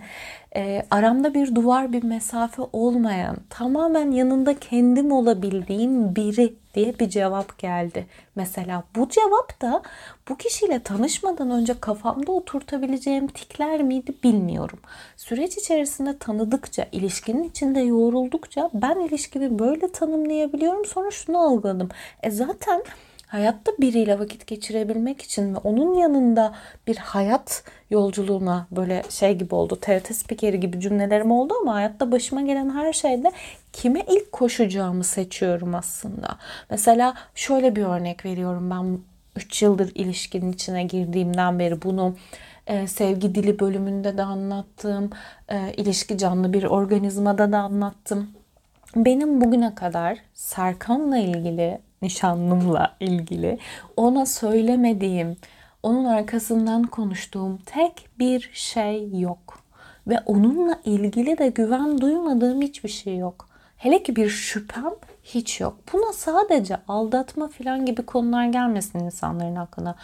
e, 0.57 0.83
aramda 0.91 1.35
bir 1.35 1.55
duvar, 1.55 1.93
bir 1.93 2.05
mesafe 2.05 2.63
olmayan, 2.73 3.37
tamamen 3.51 4.11
yanında 4.11 4.59
kendim 4.59 5.13
olabildiğim 5.13 6.17
biri 6.17 6.55
diye 6.75 6.99
bir 6.99 7.09
cevap 7.09 7.59
geldi. 7.59 8.07
Mesela 8.37 8.85
bu 8.97 9.09
cevap 9.09 9.61
da 9.61 9.83
bu 10.29 10.37
kişiyle 10.37 10.79
tanışmadan 10.79 11.51
önce 11.51 11.81
kafamda 11.81 12.33
oturtabileceğim 12.33 13.27
tikler 13.27 13.83
miydi 13.83 14.15
bilmiyorum. 14.25 14.79
Süreç 15.17 15.57
içerisinde 15.57 16.19
tanıdıkça, 16.19 16.87
ilişkinin 16.93 17.45
içinde 17.45 17.81
yoğruldukça 17.81 18.71
ben 18.75 19.01
ilişkimi 19.01 19.59
böyle 19.59 19.93
tanımlayabiliyorum. 19.93 20.85
Sonra 20.85 21.11
şunu 21.11 21.39
algıladım. 21.39 21.89
E 22.23 22.31
zaten 22.31 22.83
hayatta 23.33 23.73
biriyle 23.81 24.19
vakit 24.19 24.47
geçirebilmek 24.47 25.23
için 25.23 25.55
ve 25.55 25.59
onun 25.59 25.95
yanında 25.95 26.55
bir 26.87 26.97
hayat 26.97 27.65
yolculuğuna 27.91 28.67
böyle 28.71 29.03
şey 29.11 29.39
gibi 29.39 29.55
oldu. 29.55 29.79
TRT 29.81 30.15
spikeri 30.15 30.61
gibi 30.61 30.81
cümlelerim 30.81 31.31
oldu 31.31 31.55
ama 31.63 31.75
hayatta 31.75 32.13
başıma 32.13 32.43
gelen 32.43 32.71
her 32.71 32.93
şeyde 32.93 33.33
kime 33.73 34.05
ilk 34.09 34.33
koşacağımı 34.33 35.05
seçiyorum 35.05 35.75
aslında. 35.75 36.39
Mesela 36.71 37.15
şöyle 37.35 37.77
bir 37.77 37.83
örnek 37.83 38.25
veriyorum 38.25 38.71
ben 38.71 38.99
3 39.37 39.63
yıldır 39.63 39.93
ilişkinin 39.95 40.53
içine 40.53 40.85
girdiğimden 40.85 41.59
beri 41.59 41.83
bunu 41.83 42.15
e, 42.67 42.87
sevgi 42.87 43.35
dili 43.35 43.59
bölümünde 43.59 44.19
de 44.19 44.23
anlattım. 44.23 45.11
E, 45.49 45.73
ilişki 45.73 46.19
canlı 46.19 46.53
bir 46.53 46.65
organizmada 46.65 47.53
da 47.53 47.59
anlattım. 47.59 48.31
Benim 48.97 49.41
bugüne 49.41 49.75
kadar 49.75 50.19
Serkan'la 50.35 51.19
ilgili 51.19 51.79
nişanlımla 52.03 52.97
ilgili 53.01 53.59
ona 53.97 54.27
söylemediğim, 54.27 55.37
onun 55.83 56.05
arkasından 56.05 56.83
konuştuğum 56.83 57.59
tek 57.67 58.09
bir 58.19 58.51
şey 58.53 59.21
yok. 59.21 59.63
Ve 60.07 60.19
onunla 60.27 60.81
ilgili 60.85 61.39
de 61.39 61.49
güven 61.49 62.01
duymadığım 62.01 62.63
hiçbir 62.63 62.89
şey 62.89 63.17
yok. 63.17 63.49
Hele 63.77 64.03
ki 64.03 64.17
bir 64.17 64.29
şüphem 64.29 64.93
hiç 65.23 65.61
yok. 65.61 65.77
Buna 65.93 66.13
sadece 66.13 66.77
aldatma 66.89 67.49
falan 67.49 67.87
gibi 67.87 68.03
konular 68.03 68.45
gelmesin 68.45 68.99
insanların 68.99 69.57
aklına. 69.57 69.97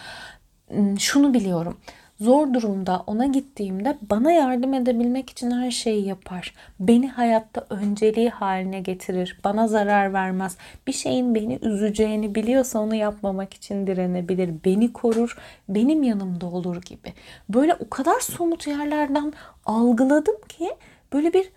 Hmm, 0.68 1.00
şunu 1.00 1.34
biliyorum 1.34 1.78
zor 2.20 2.54
durumda 2.54 3.02
ona 3.06 3.26
gittiğimde 3.26 3.98
bana 4.10 4.32
yardım 4.32 4.74
edebilmek 4.74 5.30
için 5.30 5.50
her 5.50 5.70
şeyi 5.70 6.06
yapar. 6.06 6.54
Beni 6.80 7.08
hayatta 7.08 7.66
önceliği 7.70 8.30
haline 8.30 8.80
getirir. 8.80 9.38
Bana 9.44 9.68
zarar 9.68 10.12
vermez. 10.12 10.56
Bir 10.86 10.92
şeyin 10.92 11.34
beni 11.34 11.58
üzeceğini 11.62 12.34
biliyorsa 12.34 12.78
onu 12.78 12.94
yapmamak 12.94 13.54
için 13.54 13.86
direnebilir. 13.86 14.50
Beni 14.64 14.92
korur. 14.92 15.38
Benim 15.68 16.02
yanımda 16.02 16.46
olur 16.46 16.82
gibi. 16.82 17.12
Böyle 17.48 17.74
o 17.74 17.90
kadar 17.90 18.20
somut 18.20 18.66
yerlerden 18.66 19.32
algıladım 19.66 20.36
ki 20.48 20.70
böyle 21.12 21.32
bir 21.32 21.50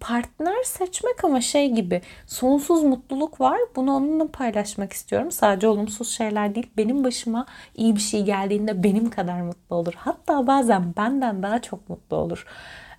partner 0.00 0.62
seçmek 0.64 1.24
ama 1.24 1.40
şey 1.40 1.70
gibi 1.70 2.02
sonsuz 2.26 2.82
mutluluk 2.82 3.40
var. 3.40 3.58
Bunu 3.76 3.96
onunla 3.96 4.28
paylaşmak 4.28 4.92
istiyorum. 4.92 5.30
Sadece 5.30 5.68
olumsuz 5.68 6.08
şeyler 6.08 6.54
değil. 6.54 6.66
Benim 6.76 7.04
başıma 7.04 7.46
iyi 7.74 7.96
bir 7.96 8.00
şey 8.00 8.24
geldiğinde 8.24 8.82
benim 8.82 9.10
kadar 9.10 9.40
mutlu 9.40 9.76
olur. 9.76 9.94
Hatta 9.96 10.46
bazen 10.46 10.96
benden 10.96 11.42
daha 11.42 11.62
çok 11.62 11.88
mutlu 11.88 12.16
olur. 12.16 12.46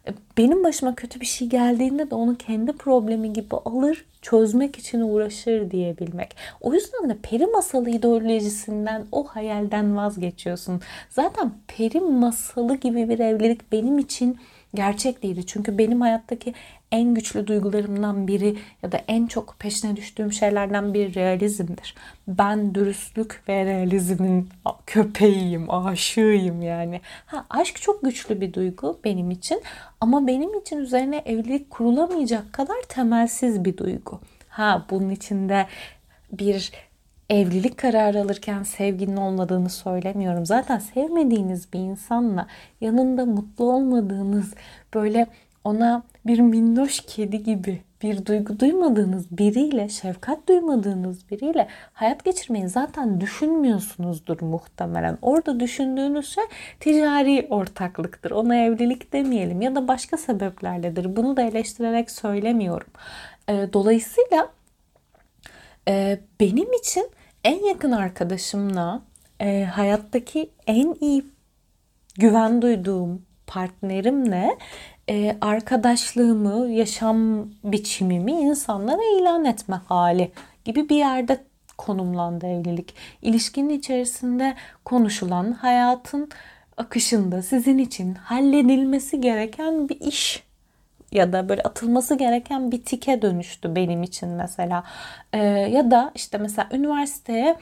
E, 0.07 0.13
benim 0.38 0.63
başıma 0.63 0.95
kötü 0.95 1.22
bir 1.22 1.25
şey 1.25 1.50
geldiğinde 1.50 2.12
de 2.12 2.15
onu 2.15 2.36
kendi 2.36 2.72
problemi 2.72 3.34
gibi 3.34 3.55
alır, 3.55 4.05
çözmek 4.22 4.75
için 4.79 5.01
uğraşır 5.01 5.72
diyebilmek. 5.72 6.36
O 6.62 6.74
yüzden 6.74 7.10
de 7.10 7.17
peri 7.24 7.45
masalı 7.45 7.89
ideolojisinden, 7.89 9.05
o 9.12 9.24
hayalden 9.24 9.95
vazgeçiyorsun. 9.95 10.81
Zaten 11.10 11.51
peri 11.67 12.00
masalı 12.00 12.75
gibi 12.75 13.10
bir 13.10 13.19
evlilik 13.19 13.72
benim 13.72 14.00
için 14.00 14.38
gerçek 14.75 15.24
değildi. 15.24 15.46
Çünkü 15.46 15.77
benim 15.77 16.01
hayattaki 16.01 16.53
en 16.91 17.13
güçlü 17.13 17.48
duygularımdan 17.48 18.27
biri 18.27 18.58
ya 18.84 18.91
da 18.91 19.01
en 19.08 19.27
çok 19.27 19.55
peşine 19.60 19.96
düştüğüm 19.96 20.34
şeylerden 20.34 20.94
biri 20.94 21.15
realizmdir. 21.15 21.96
Ben 22.27 22.75
dürüstlük 22.75 23.41
ve 23.50 23.65
realizmin 23.65 24.50
köpeğiyim, 24.86 25.72
aşığıyım 25.72 26.62
yani. 26.62 27.01
Ha, 27.25 27.46
aşk 27.50 27.82
çok 27.82 28.01
güçlü 28.01 28.41
bir 28.41 28.53
duygu 28.53 29.00
benim 29.03 29.32
için 29.32 29.62
ama 30.01 30.27
benim 30.27 30.60
için 30.60 30.77
üzerine 30.77 31.17
evlilik 31.25 31.70
kurulamayacak 31.70 32.53
kadar 32.53 32.82
temelsiz 32.89 33.65
bir 33.65 33.77
duygu. 33.77 34.20
Ha 34.50 34.86
bunun 34.89 35.10
içinde 35.10 35.67
bir 36.32 36.72
evlilik 37.29 37.77
kararı 37.77 38.22
alırken 38.22 38.63
sevginin 38.63 39.17
olmadığını 39.17 39.70
söylemiyorum. 39.70 40.46
Zaten 40.46 40.79
sevmediğiniz 40.79 41.74
bir 41.74 41.79
insanla 41.79 42.48
yanında 42.82 43.25
mutlu 43.25 43.74
olmadığınız 43.74 44.53
böyle 44.94 45.27
ona 45.63 46.03
bir 46.25 46.39
minnoş 46.39 47.00
kedi 47.00 47.44
gibi 47.44 47.82
bir 48.01 48.25
duygu 48.25 48.60
duymadığınız 48.60 49.38
biriyle, 49.38 49.89
şefkat 49.89 50.48
duymadığınız 50.50 51.32
biriyle 51.32 51.67
hayat 51.94 52.25
geçirmeyi 52.25 52.70
zaten 52.70 53.22
düşünmüyorsunuzdur 53.22 54.41
muhtemelen. 54.41 55.17
Orada 55.22 55.60
düşündüğünüz 55.60 56.29
şey 56.29 56.44
ticari 56.79 57.48
ortaklıktır. 57.50 58.32
Ona 58.32 58.55
evlilik 58.55 59.13
demeyelim 59.13 59.62
ya 59.62 59.75
da 59.75 59.88
başka 59.88 60.17
sebeplerledir. 60.17 61.15
Bunu 61.15 61.38
da 61.38 61.41
eleştirerek 61.41 62.12
söylemiyorum. 62.12 62.88
Dolayısıyla 63.50 64.50
e, 65.88 66.20
benim 66.39 66.74
için 66.74 67.10
en 67.44 67.65
yakın 67.65 67.92
arkadaşımla 67.92 69.01
e, 69.39 69.63
hayattaki 69.63 70.50
en 70.68 70.96
iyi 71.01 71.25
güven 72.15 72.62
duyduğum 72.62 73.25
partnerimle 73.48 74.58
e, 75.10 75.38
arkadaşlığımı, 75.42 76.72
yaşam 76.72 77.48
biçimimi 77.63 78.32
insanlara 78.32 79.01
ilan 79.20 79.46
etme 79.46 79.75
hali 79.75 80.32
gibi 80.65 80.89
bir 80.89 80.96
yerde 80.96 81.44
konumlandı 81.77 82.48
evlilik. 82.48 82.96
İlişkinin 83.22 83.70
içerisinde 83.70 84.56
konuşulan 84.86 85.51
hayatın 85.51 86.30
akışında 86.77 87.42
sizin 87.42 87.77
için 87.77 88.15
halledilmesi 88.15 89.22
gereken 89.22 89.89
bir 89.89 90.00
iş 90.00 90.44
ya 91.15 91.34
da 91.34 91.50
böyle 91.50 91.62
atılması 91.62 92.15
gereken 92.15 92.72
bir 92.72 92.84
tike 92.84 93.22
dönüştü 93.22 93.75
benim 93.75 94.03
için 94.03 94.29
mesela. 94.29 94.84
Ee, 95.34 95.38
ya 95.48 95.91
da 95.91 96.12
işte 96.15 96.38
mesela 96.38 96.67
üniversiteye 96.72 97.55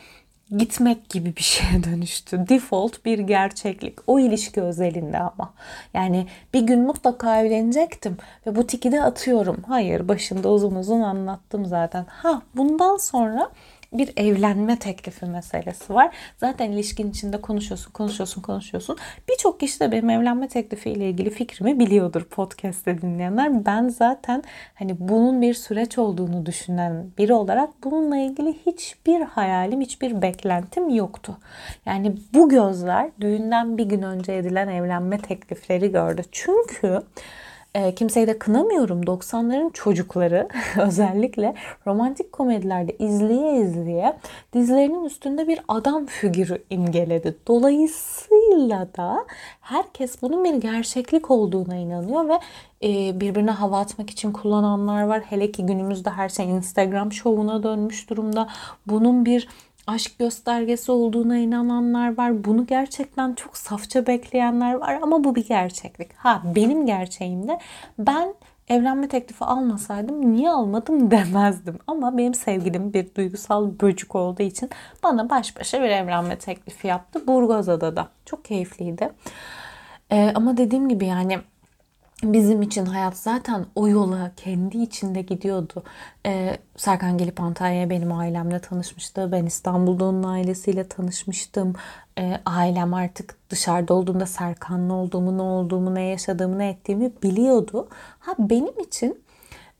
gitmek 0.58 1.10
gibi 1.10 1.36
bir 1.36 1.42
şeye 1.44 1.84
dönüştü. 1.84 2.46
Default 2.50 3.06
bir 3.06 3.20
gerçeklik. 3.20 4.00
O 4.08 4.20
ilişki 4.20 4.62
özelinde 4.62 5.20
ama. 5.20 5.54
Yani 5.94 6.28
bir 6.54 6.62
gün 6.62 6.80
mutlaka 6.80 7.42
evlenecektim 7.42 8.18
ve 8.48 8.56
bu 8.56 8.68
tiki 8.68 8.92
de 8.92 9.04
atıyorum. 9.04 9.64
Hayır 9.68 10.08
başında 10.08 10.50
uzun 10.50 10.76
uzun 10.76 11.02
anlattım 11.02 11.66
zaten. 11.66 12.06
Ha 12.10 12.42
bundan 12.56 12.98
sonra 12.98 13.50
bir 13.94 14.14
evlenme 14.18 14.80
teklifi 14.80 15.26
meselesi 15.26 15.94
var. 15.94 16.16
Zaten 16.38 16.72
ilişkin 16.72 17.10
içinde 17.12 17.42
konuşuyorsun, 17.42 17.92
konuşuyorsun, 17.92 18.42
konuşuyorsun. 18.42 18.98
Birçok 19.30 19.60
kişi 19.60 19.80
de 19.80 19.92
benim 19.92 20.10
evlenme 20.10 20.48
teklifiyle 20.48 21.10
ilgili 21.10 21.30
fikrimi 21.30 21.80
biliyordur 21.80 22.24
podcast'te 22.24 23.02
dinleyenler. 23.02 23.66
Ben 23.66 23.90
zaten 23.90 24.44
hani 24.74 24.96
bunun 25.00 25.42
bir 25.42 25.54
süreç 25.54 25.98
olduğunu 25.98 26.46
düşünen 26.46 27.06
biri 27.18 27.34
olarak 27.34 27.70
bununla 27.84 28.18
ilgili 28.18 28.56
hiçbir 28.66 29.22
hayalim, 29.22 29.82
hiçbir 29.82 30.22
beklentim 30.22 30.90
yoktu. 30.90 31.38
Yani 31.86 32.16
bu 32.34 32.50
gözler 32.50 33.10
düğünden 33.22 33.78
bir 33.78 33.86
gün 33.86 34.02
önce 34.02 34.34
edilen 34.34 34.68
evlenme 34.68 35.18
teklifleri 35.18 35.92
gördü. 35.92 36.22
Çünkü 36.32 37.02
e, 37.76 37.96
kimseyi 37.96 38.28
de 38.28 38.40
kınamıyorum. 38.40 39.02
90'ların 39.02 39.74
çocukları 39.74 40.48
özellikle 40.80 41.56
romantik 41.88 42.32
komedilerde 42.32 42.96
izleye 43.00 43.62
izleye 43.62 44.18
dizlerinin 44.54 45.06
üstünde 45.06 45.48
bir 45.48 45.60
adam 45.68 46.06
figürü 46.06 46.64
imgeledi. 46.70 47.38
Dolayısıyla 47.48 48.88
da 48.98 49.26
herkes 49.62 50.22
bunun 50.22 50.44
bir 50.44 50.54
gerçeklik 50.54 51.32
olduğuna 51.32 51.76
inanıyor 51.76 52.30
ve 52.30 52.40
e, 52.84 53.20
birbirine 53.20 53.52
hava 53.52 53.80
atmak 53.80 54.10
için 54.10 54.32
kullananlar 54.32 55.04
var. 55.04 55.22
Hele 55.22 55.52
ki 55.52 55.66
günümüzde 55.66 56.10
her 56.10 56.30
şey 56.30 56.50
Instagram 56.50 57.12
şovuna 57.12 57.64
dönmüş 57.64 58.10
durumda. 58.10 58.48
Bunun 58.88 59.26
bir 59.26 59.48
aşk 59.88 60.20
göstergesi 60.20 60.92
olduğuna 60.92 61.38
inananlar 61.38 62.18
var. 62.18 62.44
Bunu 62.44 62.66
gerçekten 62.66 63.34
çok 63.34 63.58
safça 63.58 64.08
bekleyenler 64.08 64.74
var 64.74 65.00
ama 65.02 65.24
bu 65.24 65.36
bir 65.36 65.48
gerçeklik. 65.48 66.14
Ha 66.14 66.42
benim 66.56 66.86
gerçeğimde 66.86 67.60
ben 68.00 68.34
evlenme 68.68 69.08
teklifi 69.08 69.46
almasaydım 69.46 70.32
niye 70.32 70.50
almadım 70.50 71.12
demezdim. 71.12 71.80
Ama 71.88 72.18
benim 72.18 72.34
sevgilim 72.34 72.94
bir 72.94 73.16
duygusal 73.16 73.80
böcük 73.82 74.16
olduğu 74.16 74.44
için 74.44 74.70
bana 75.04 75.30
baş 75.30 75.58
başa 75.60 75.82
bir 75.82 75.90
evlenme 75.90 76.38
teklifi 76.38 76.88
yaptı. 76.88 77.28
Burgazada 77.28 77.96
da. 77.96 78.08
Çok 78.26 78.46
keyifliydi. 78.46 79.10
Ee, 80.12 80.32
ama 80.36 80.58
dediğim 80.58 80.90
gibi 80.90 81.06
yani 81.06 81.40
bizim 82.24 82.62
için 82.62 82.86
hayat 82.86 83.18
zaten 83.18 83.66
o 83.76 83.88
yola 83.88 84.32
kendi 84.38 84.78
içinde 84.78 85.22
gidiyordu. 85.22 85.84
Ee, 86.26 86.58
Serkan 86.78 87.18
gelip 87.18 87.42
Antalya'ya 87.42 87.90
benim 87.90 88.12
ailemle 88.12 88.60
tanışmıştı. 88.60 89.32
Ben 89.32 89.46
İstanbul'da 89.46 90.06
onun 90.06 90.24
ailesiyle 90.24 90.88
tanışmıştım. 90.88 91.74
Ee, 92.20 92.42
ailem 92.46 92.94
artık 92.94 93.36
dışarıda 93.50 93.94
olduğunda 93.94 94.26
Serkan'la 94.26 94.94
olduğumu, 94.94 95.38
ne 95.38 95.42
olduğumu, 95.42 95.96
ne 95.96 96.04
yaşadığımı, 96.04 96.60
ne 96.60 96.70
ettiğimi 96.70 97.12
biliyordu. 97.24 97.88
Ha 98.20 98.34
benim 98.40 98.80
için 98.80 99.24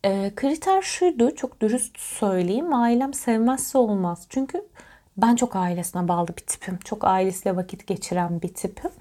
e, 0.04 0.32
kriter 0.36 0.82
şuydu, 0.82 1.36
çok 1.36 1.62
dürüst 1.62 2.00
söyleyeyim. 2.00 2.74
Ailem 2.74 3.14
sevmezse 3.14 3.78
olmaz. 3.78 4.26
Çünkü 4.30 4.66
ben 5.18 5.36
çok 5.36 5.56
ailesine 5.56 6.08
bağlı 6.08 6.28
bir 6.28 6.44
tipim. 6.48 6.78
Çok 6.78 7.04
ailesiyle 7.04 7.56
vakit 7.56 7.88
geçiren 7.88 8.42
bir 8.42 8.48
tipim. 8.48 8.92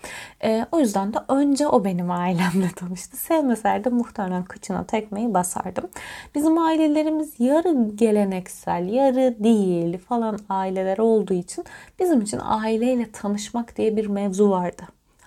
E, 0.45 0.67
o 0.73 0.81
yüzden 0.81 1.15
de 1.15 1.19
önce 1.29 1.69
o 1.69 1.85
benim 1.85 2.11
ailemle 2.11 2.71
tanıştı. 2.77 3.17
Sevmeseydi 3.17 3.91
muhtemelen 3.91 4.45
kıçına 4.45 4.87
tekmeyi 4.87 5.35
basardım. 5.35 5.91
Bizim 6.35 6.59
ailelerimiz 6.59 7.35
yarı 7.39 7.89
geleneksel, 7.95 8.89
yarı 8.89 9.45
değil 9.45 9.99
falan 9.99 10.39
aileler 10.49 10.99
olduğu 10.99 11.35
için 11.35 11.65
bizim 11.99 12.21
için 12.21 12.41
aileyle 12.43 13.11
tanışmak 13.13 13.77
diye 13.77 13.97
bir 13.97 14.07
mevzu 14.07 14.51
vardı. 14.51 14.83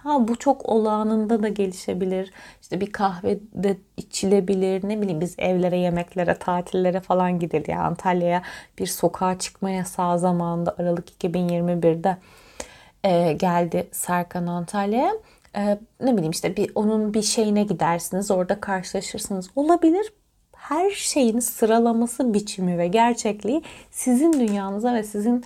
Ha 0.06 0.28
bu 0.28 0.36
çok 0.36 0.70
olağanında 0.70 1.44
da 1.44 1.48
gelişebilir. 1.48 2.32
İşte 2.62 2.82
bir 2.82 2.92
kahve 2.92 3.40
de 3.54 3.78
içilebilir. 3.98 4.90
Ne 4.90 5.02
bileyim 5.02 5.22
biz 5.22 5.36
evlere, 5.38 5.78
yemeklere, 5.78 6.36
tatillere 6.36 7.00
falan 7.00 7.40
gidelim. 7.40 7.66
Yani 7.68 7.82
Antalya'ya 7.82 8.42
bir 8.80 8.88
sokağa 8.88 9.40
çıkma 9.40 9.70
yasağı 9.70 10.20
zamanında 10.20 10.76
Aralık 10.80 11.24
2021'de 11.24 12.18
e, 13.04 13.34
geldi 13.34 13.88
Serkan 13.92 14.48
Antalya'ya. 14.48 15.14
E, 15.56 15.80
ne 16.02 16.14
bileyim 16.14 16.32
işte 16.32 16.58
bir 16.58 16.72
onun 16.76 17.14
bir 17.14 17.22
şeyine 17.22 17.64
gidersiniz. 17.64 18.32
Orada 18.32 18.60
karşılaşırsınız. 18.62 19.50
Olabilir 19.56 20.12
her 20.56 20.92
şeyin 20.92 21.40
sıralaması, 21.40 22.34
biçimi 22.34 22.78
ve 22.78 22.88
gerçekliği 22.88 23.62
sizin 23.92 24.34
dünyanıza 24.34 24.94
ve 24.94 25.04
sizin 25.04 25.44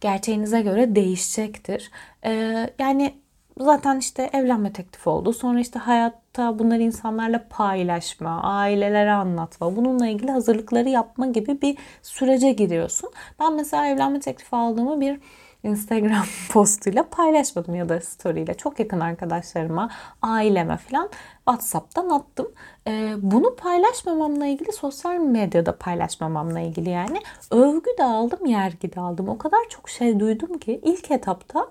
gerçeğinize 0.00 0.60
göre 0.62 0.94
değişecektir. 0.94 1.90
Ee, 2.24 2.70
yani 2.78 3.14
zaten 3.60 3.98
işte 3.98 4.30
evlenme 4.32 4.72
teklifi 4.72 5.08
oldu. 5.08 5.32
Sonra 5.32 5.60
işte 5.60 5.78
hayatta 5.78 6.58
bunları 6.58 6.82
insanlarla 6.82 7.44
paylaşma, 7.50 8.42
ailelere 8.42 9.12
anlatma, 9.12 9.76
bununla 9.76 10.06
ilgili 10.06 10.30
hazırlıkları 10.30 10.88
yapma 10.88 11.26
gibi 11.26 11.62
bir 11.62 11.78
sürece 12.02 12.52
giriyorsun. 12.52 13.10
Ben 13.40 13.54
mesela 13.54 13.86
evlenme 13.86 14.20
teklifi 14.20 14.56
aldığımı 14.56 15.00
bir 15.00 15.20
Instagram 15.62 16.24
postuyla 16.52 17.08
paylaşmadım 17.08 17.74
ya 17.74 17.88
da 17.88 18.00
story'yle. 18.00 18.54
Çok 18.54 18.80
yakın 18.80 19.00
arkadaşlarıma, 19.00 19.90
aileme 20.22 20.76
falan 20.76 21.10
WhatsApp'tan 21.36 22.08
attım. 22.08 22.52
Ee, 22.86 23.14
bunu 23.18 23.56
paylaşmamamla 23.56 24.46
ilgili 24.46 24.72
sosyal 24.72 25.16
medyada 25.16 25.76
paylaşmamamla 25.78 26.60
ilgili 26.60 26.90
yani 26.90 27.20
övgü 27.50 27.90
de 27.98 28.04
aldım, 28.04 28.46
yergi 28.46 28.92
de 28.94 29.00
aldım. 29.00 29.28
O 29.28 29.38
kadar 29.38 29.60
çok 29.68 29.88
şey 29.88 30.20
duydum 30.20 30.58
ki 30.58 30.80
ilk 30.84 31.10
etapta 31.10 31.66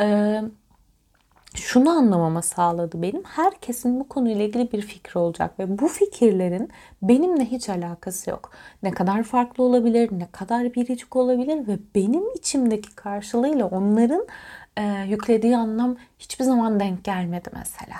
e, 0.00 0.40
şunu 1.56 1.90
anlamama 1.90 2.42
sağladı 2.42 3.02
benim. 3.02 3.22
Herkesin 3.24 4.00
bu 4.00 4.08
konuyla 4.08 4.44
ilgili 4.44 4.72
bir 4.72 4.82
fikri 4.82 5.18
olacak 5.18 5.58
ve 5.58 5.78
bu 5.78 5.88
fikirlerin 5.88 6.70
benimle 7.02 7.44
hiç 7.44 7.68
alakası 7.68 8.30
yok. 8.30 8.50
Ne 8.82 8.90
kadar 8.90 9.22
farklı 9.22 9.64
olabilir, 9.64 10.10
ne 10.12 10.30
kadar 10.32 10.74
biricik 10.74 11.16
olabilir 11.16 11.66
ve 11.68 11.78
benim 11.94 12.30
içimdeki 12.34 12.94
karşılığıyla 12.94 13.66
onların 13.66 14.26
e, 14.76 14.82
yüklediği 15.08 15.56
anlam 15.56 15.96
hiçbir 16.18 16.44
zaman 16.44 16.80
denk 16.80 17.04
gelmedi 17.04 17.48
mesela. 17.52 17.96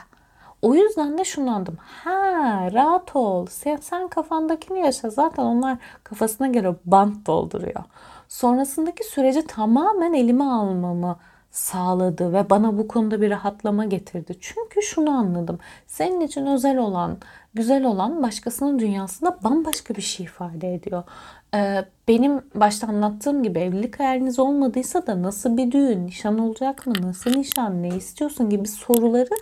O 0.62 0.75
yüzden 0.75 1.18
de 1.18 1.25
şunu 1.25 1.50
anladım. 1.50 1.78
Ha 1.80 2.68
rahat 2.72 3.16
ol. 3.16 3.46
Sen, 3.46 3.76
sen 3.76 4.08
kafandakini 4.08 4.78
yaşa. 4.78 5.10
Zaten 5.10 5.42
onlar 5.42 5.78
kafasına 6.04 6.46
göre 6.46 6.75
bant 6.84 7.26
dolduruyor. 7.26 7.84
Sonrasındaki 8.28 9.04
süreci 9.04 9.46
tamamen 9.46 10.12
elime 10.12 10.44
almamı 10.44 11.16
sağladı 11.56 12.32
ve 12.32 12.50
bana 12.50 12.78
bu 12.78 12.88
konuda 12.88 13.20
bir 13.20 13.30
rahatlama 13.30 13.84
getirdi. 13.84 14.36
Çünkü 14.40 14.82
şunu 14.82 15.10
anladım. 15.10 15.58
Senin 15.86 16.20
için 16.20 16.46
özel 16.46 16.78
olan, 16.78 17.18
güzel 17.54 17.84
olan 17.84 18.22
başkasının 18.22 18.78
dünyasında 18.78 19.38
bambaşka 19.44 19.94
bir 19.94 20.02
şey 20.02 20.26
ifade 20.26 20.75
ediyor. 20.75 21.02
Ee, 21.54 21.84
benim 22.08 22.42
başta 22.54 22.86
anlattığım 22.86 23.42
gibi 23.42 23.58
evlilik 23.58 24.00
hayaliniz 24.00 24.38
olmadıysa 24.38 25.06
da 25.06 25.22
nasıl 25.22 25.56
bir 25.56 25.72
düğün, 25.72 26.06
nişan 26.06 26.38
olacak 26.38 26.86
mı, 26.86 26.95
nasıl 27.02 27.30
nişan, 27.30 27.82
ne 27.82 27.88
istiyorsun 27.88 28.50
gibi 28.50 28.69
soruları 28.69 29.34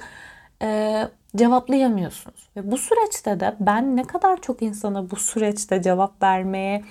e, 0.63 1.03
cevaplayamıyorsunuz. 1.37 2.49
Ve 2.57 2.71
bu 2.71 2.79
süreçte 2.79 3.41
de 3.41 3.57
ben 3.61 3.97
ne 3.97 4.03
kadar 4.03 4.41
çok 4.41 4.63
insana 4.63 5.11
bu 5.11 5.17
süreçte 5.17 5.83
cevap 5.83 6.23
vermeye 6.23 6.85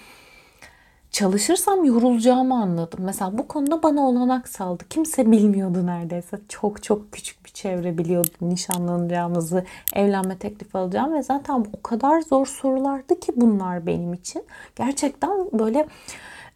çalışırsam 1.13 1.85
yorulacağımı 1.85 2.61
anladım. 2.61 2.99
Mesela 3.03 3.37
bu 3.37 3.47
konuda 3.47 3.83
bana 3.83 4.01
olanak 4.01 4.47
saldı. 4.47 4.83
Kimse 4.89 5.31
bilmiyordu 5.31 5.85
neredeyse. 5.85 6.39
Çok 6.49 6.83
çok 6.83 7.11
küçük 7.11 7.45
bir 7.45 7.49
çevre 7.49 7.97
biliyordu 7.97 8.29
nişanlanacağımızı, 8.41 9.65
evlenme 9.93 10.37
teklifi 10.37 10.77
alacağım 10.77 11.13
ve 11.13 11.23
zaten 11.23 11.65
o 11.73 11.81
kadar 11.81 12.21
zor 12.21 12.45
sorulardı 12.45 13.19
ki 13.19 13.31
bunlar 13.35 13.85
benim 13.85 14.13
için. 14.13 14.45
Gerçekten 14.75 15.31
böyle 15.53 15.87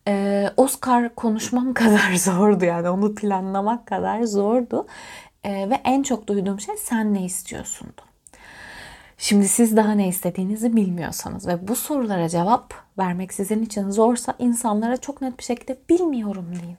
e, 0.08 0.46
Oscar 0.58 1.16
konuşmam 1.16 1.74
kadar 1.74 2.16
zordu 2.16 2.66
yani 2.66 2.90
onu 2.90 3.16
planlamak 3.16 3.86
kadar 3.86 4.24
zordu. 4.24 4.88
E, 5.44 5.70
ve 5.70 5.82
en 5.84 6.04
çok 6.04 6.28
duyduğum 6.28 6.60
şey 6.60 6.78
sen 6.78 7.14
ne 7.14 7.26
istiyorsundu. 7.26 8.02
Şimdi 9.18 9.48
siz 9.48 9.78
daha 9.78 9.92
ne 9.92 10.08
istediğinizi 10.08 10.76
bilmiyorsanız 10.76 11.48
ve 11.48 11.68
bu 11.68 11.76
sorulara 11.76 12.30
cevap 12.30 12.87
vermek 13.00 13.34
sizin 13.34 13.64
için 13.64 13.90
zorsa 13.90 14.34
insanlara 14.40 14.98
çok 14.98 15.22
net 15.22 15.40
bir 15.40 15.44
şekilde 15.44 15.78
bilmiyorum 15.90 16.46
deyin. 16.62 16.78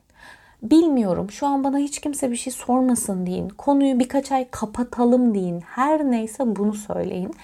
Bilmiyorum. 0.62 1.31
Şu 1.31 1.46
an 1.46 1.64
bana 1.64 1.78
hiç 1.78 2.00
kimse 2.00 2.31
bir 2.31 2.37
şey 2.37 2.52
sormasın 2.52 3.26
deyin. 3.26 3.48
Konuyu 3.48 3.98
birkaç 3.98 4.33
ay 4.33 4.50
kapatalım 4.50 5.35
deyin. 5.35 5.61
Her 5.61 6.11
neyse 6.11 6.57
bunu 6.57 6.74
söyleyin. 6.74 7.35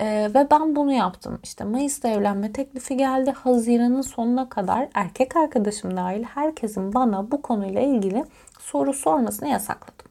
Ee, 0.00 0.30
ve 0.34 0.46
ben 0.50 0.76
bunu 0.76 0.92
yaptım. 0.92 1.38
İşte 1.42 1.64
Mayıs'ta 1.64 2.08
evlenme 2.08 2.52
teklifi 2.52 2.96
geldi. 2.96 3.30
Haziran'ın 3.30 4.00
sonuna 4.00 4.48
kadar 4.48 4.88
erkek 4.94 5.36
arkadaşım 5.36 5.96
dahil 5.96 6.22
herkesin 6.22 6.94
bana 6.94 7.30
bu 7.30 7.42
konuyla 7.42 7.80
ilgili 7.80 8.24
soru 8.60 8.92
sormasını 8.92 9.48
yasakladım. 9.48 10.06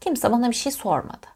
Kimse 0.00 0.32
bana 0.32 0.48
bir 0.48 0.54
şey 0.54 0.72
sormadı. 0.72 1.26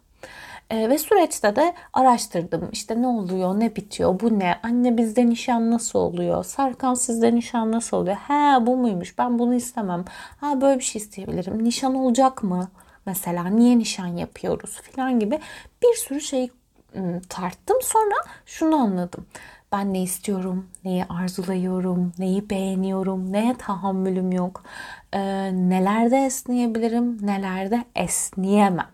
E, 0.74 0.88
ve 0.88 0.98
süreçte 0.98 1.56
de 1.56 1.74
araştırdım. 1.92 2.68
İşte 2.72 3.02
ne 3.02 3.06
oluyor, 3.06 3.60
ne 3.60 3.76
bitiyor, 3.76 4.20
bu 4.20 4.38
ne? 4.38 4.60
Anne 4.62 4.96
bizde 4.96 5.26
nişan 5.26 5.70
nasıl 5.70 5.98
oluyor? 5.98 6.44
Serkan 6.44 6.94
sizde 6.94 7.34
nişan 7.34 7.72
nasıl 7.72 7.96
oluyor? 7.96 8.16
He 8.16 8.66
bu 8.66 8.76
muymuş? 8.76 9.18
Ben 9.18 9.38
bunu 9.38 9.54
istemem. 9.54 10.04
Ha 10.40 10.60
böyle 10.60 10.78
bir 10.78 10.84
şey 10.84 11.02
isteyebilirim. 11.02 11.64
Nişan 11.64 11.94
olacak 11.94 12.42
mı? 12.42 12.68
Mesela 13.06 13.44
niye 13.44 13.78
nişan 13.78 14.06
yapıyoruz 14.06 14.80
filan 14.82 15.20
gibi 15.20 15.40
bir 15.82 15.94
sürü 15.94 16.20
şey 16.20 16.50
tarttım. 17.28 17.76
Sonra 17.82 18.14
şunu 18.46 18.76
anladım. 18.76 19.26
Ben 19.72 19.94
ne 19.94 20.02
istiyorum, 20.02 20.66
neyi 20.84 21.04
arzulayıyorum, 21.04 22.12
neyi 22.18 22.50
beğeniyorum, 22.50 23.32
neye 23.32 23.54
tahammülüm 23.58 24.32
yok, 24.32 24.62
ee, 25.12 25.20
nelerde 25.52 26.16
esneyebilirim, 26.24 27.26
nelerde 27.26 27.84
esneyemem. 27.96 28.93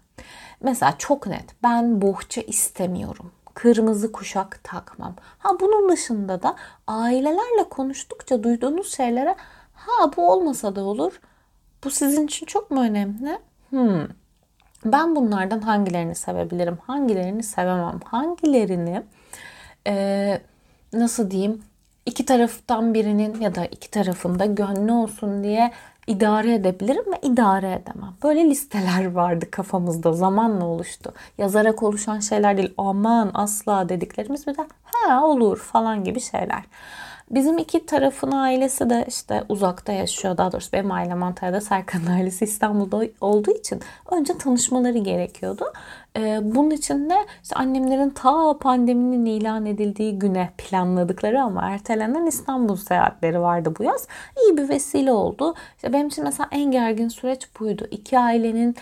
Mesela 0.62 0.94
çok 0.98 1.26
net 1.26 1.62
ben 1.62 2.02
bohça 2.02 2.40
istemiyorum. 2.40 3.32
Kırmızı 3.54 4.12
kuşak 4.12 4.60
takmam. 4.64 5.14
Ha 5.38 5.60
bunun 5.60 5.88
dışında 5.88 6.42
da 6.42 6.56
ailelerle 6.86 7.68
konuştukça 7.70 8.42
duyduğunuz 8.42 8.96
şeylere 8.96 9.36
ha 9.72 10.10
bu 10.16 10.32
olmasa 10.32 10.76
da 10.76 10.84
olur. 10.84 11.20
Bu 11.84 11.90
sizin 11.90 12.26
için 12.26 12.46
çok 12.46 12.70
mu 12.70 12.80
önemli? 12.80 13.38
Hmm. 13.70 14.06
Ben 14.84 15.16
bunlardan 15.16 15.60
hangilerini 15.60 16.14
sevebilirim? 16.14 16.78
Hangilerini 16.86 17.42
sevemem? 17.42 18.00
Hangilerini 18.04 19.02
e, 19.86 20.40
nasıl 20.92 21.30
diyeyim 21.30 21.62
iki 22.06 22.24
taraftan 22.24 22.94
birinin 22.94 23.40
ya 23.40 23.54
da 23.54 23.66
iki 23.66 23.90
tarafında 23.90 24.44
gönlü 24.44 24.92
olsun 24.92 25.44
diye 25.44 25.72
idare 26.10 26.54
edebilirim 26.54 27.12
ve 27.12 27.18
idare 27.22 27.72
edemem. 27.72 28.14
Böyle 28.22 28.44
listeler 28.44 29.10
vardı 29.14 29.50
kafamızda 29.50 30.12
zamanla 30.12 30.64
oluştu. 30.64 31.12
Yazarak 31.38 31.82
oluşan 31.82 32.20
şeyler 32.20 32.56
değil 32.56 32.74
aman 32.78 33.30
asla 33.34 33.88
dediklerimiz 33.88 34.46
bir 34.46 34.56
de 34.56 34.66
ha 34.84 35.24
olur 35.24 35.58
falan 35.58 36.04
gibi 36.04 36.20
şeyler. 36.20 36.62
Bizim 37.30 37.58
iki 37.58 37.86
tarafın 37.86 38.32
ailesi 38.32 38.90
de 38.90 39.04
işte 39.08 39.44
uzakta 39.48 39.92
yaşıyor. 39.92 40.36
Daha 40.36 40.52
doğrusu 40.52 40.72
benim 40.72 40.92
ailem 40.92 41.22
Antalya'da, 41.22 41.60
Serkan'ın 41.60 42.06
ailesi 42.06 42.44
İstanbul'da 42.44 43.02
olduğu 43.20 43.50
için 43.50 43.80
önce 44.10 44.38
tanışmaları 44.38 44.98
gerekiyordu. 44.98 45.64
Ee, 46.16 46.40
bunun 46.42 46.70
için 46.70 47.10
de 47.10 47.14
işte 47.42 47.56
annemlerin 47.56 48.10
ta 48.10 48.58
pandeminin 48.58 49.24
ilan 49.24 49.66
edildiği 49.66 50.18
güne 50.18 50.50
planladıkları 50.58 51.42
ama 51.42 51.70
ertelenen 51.70 52.26
İstanbul 52.26 52.76
seyahatleri 52.76 53.40
vardı 53.40 53.74
bu 53.78 53.82
yaz. 53.82 54.08
İyi 54.44 54.56
bir 54.56 54.68
vesile 54.68 55.12
oldu. 55.12 55.54
İşte 55.76 55.92
benim 55.92 56.08
için 56.08 56.24
mesela 56.24 56.48
en 56.52 56.70
gergin 56.70 57.08
süreç 57.08 57.48
buydu. 57.60 57.88
İki 57.90 58.18
ailenin 58.18 58.76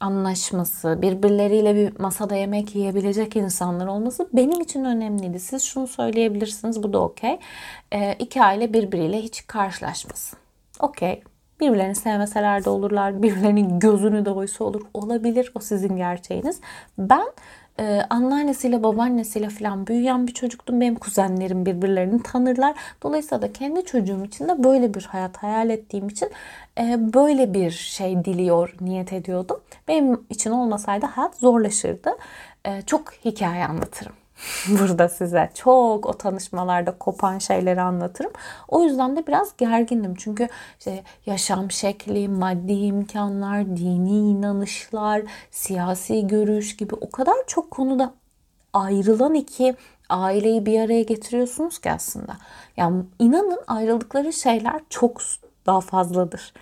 anlaşması, 0.00 0.98
birbirleriyle 1.02 1.74
bir 1.74 2.00
masada 2.00 2.36
yemek 2.36 2.74
yiyebilecek 2.74 3.36
insanlar 3.36 3.86
olması 3.86 4.28
benim 4.32 4.60
için 4.60 4.84
önemliydi. 4.84 5.40
Siz 5.40 5.62
şunu 5.62 5.86
söyleyebilirsiniz, 5.86 6.82
bu 6.82 6.92
da 6.92 7.02
okey. 7.02 7.38
E, 7.92 8.12
iki 8.18 8.42
aile 8.42 8.72
birbiriyle 8.72 9.22
hiç 9.22 9.46
karşılaşmasın. 9.46 10.38
Okey. 10.80 11.22
Birbirlerini 11.60 11.94
sevmeseler 11.94 12.64
de 12.64 12.70
olurlar. 12.70 13.22
Birbirlerinin 13.22 13.78
gözünü 13.78 14.24
de 14.24 14.30
oysa 14.30 14.64
olur. 14.64 14.82
Olabilir. 14.94 15.52
O 15.54 15.60
sizin 15.60 15.96
gerçeğiniz. 15.96 16.60
Ben 16.98 17.26
e, 17.80 18.00
anneannesiyle 18.10 18.82
babaannesiyle 18.82 19.48
falan 19.48 19.86
büyüyen 19.86 20.26
bir 20.26 20.34
çocuktum. 20.34 20.80
Benim 20.80 20.94
kuzenlerim 20.94 21.66
birbirlerini 21.66 22.22
tanırlar. 22.22 22.74
Dolayısıyla 23.02 23.42
da 23.42 23.52
kendi 23.52 23.84
çocuğum 23.84 24.24
için 24.24 24.48
de 24.48 24.64
böyle 24.64 24.94
bir 24.94 25.02
hayat 25.02 25.36
hayal 25.36 25.70
ettiğim 25.70 26.08
için 26.08 26.30
e, 26.78 27.14
böyle 27.14 27.54
bir 27.54 27.70
şey 27.70 28.24
diliyor, 28.24 28.74
niyet 28.80 29.12
ediyordum. 29.12 29.60
Benim 29.88 30.26
için 30.30 30.50
olmasaydı 30.50 31.06
hayat 31.06 31.36
zorlaşırdı. 31.36 32.10
E, 32.64 32.82
çok 32.82 33.12
hikaye 33.24 33.66
anlatırım. 33.66 34.12
burada 34.68 35.08
size. 35.08 35.50
Çok 35.54 36.06
o 36.06 36.12
tanışmalarda 36.12 36.98
kopan 36.98 37.38
şeyleri 37.38 37.80
anlatırım. 37.80 38.32
O 38.68 38.84
yüzden 38.84 39.16
de 39.16 39.26
biraz 39.26 39.56
gergindim. 39.56 40.14
Çünkü 40.14 40.48
işte 40.78 41.02
yaşam 41.26 41.70
şekli, 41.70 42.28
maddi 42.28 42.72
imkanlar, 42.72 43.76
dini 43.76 44.18
inanışlar, 44.30 45.22
siyasi 45.50 46.26
görüş 46.26 46.76
gibi 46.76 46.94
o 46.94 47.10
kadar 47.10 47.36
çok 47.46 47.70
konuda 47.70 48.14
ayrılan 48.72 49.34
iki 49.34 49.74
aileyi 50.08 50.66
bir 50.66 50.80
araya 50.80 51.02
getiriyorsunuz 51.02 51.78
ki 51.78 51.90
aslında. 51.90 52.36
Yani 52.76 53.04
inanın 53.18 53.60
ayrıldıkları 53.66 54.32
şeyler 54.32 54.80
çok 54.90 55.20
daha 55.66 55.80
fazladır 55.80 56.52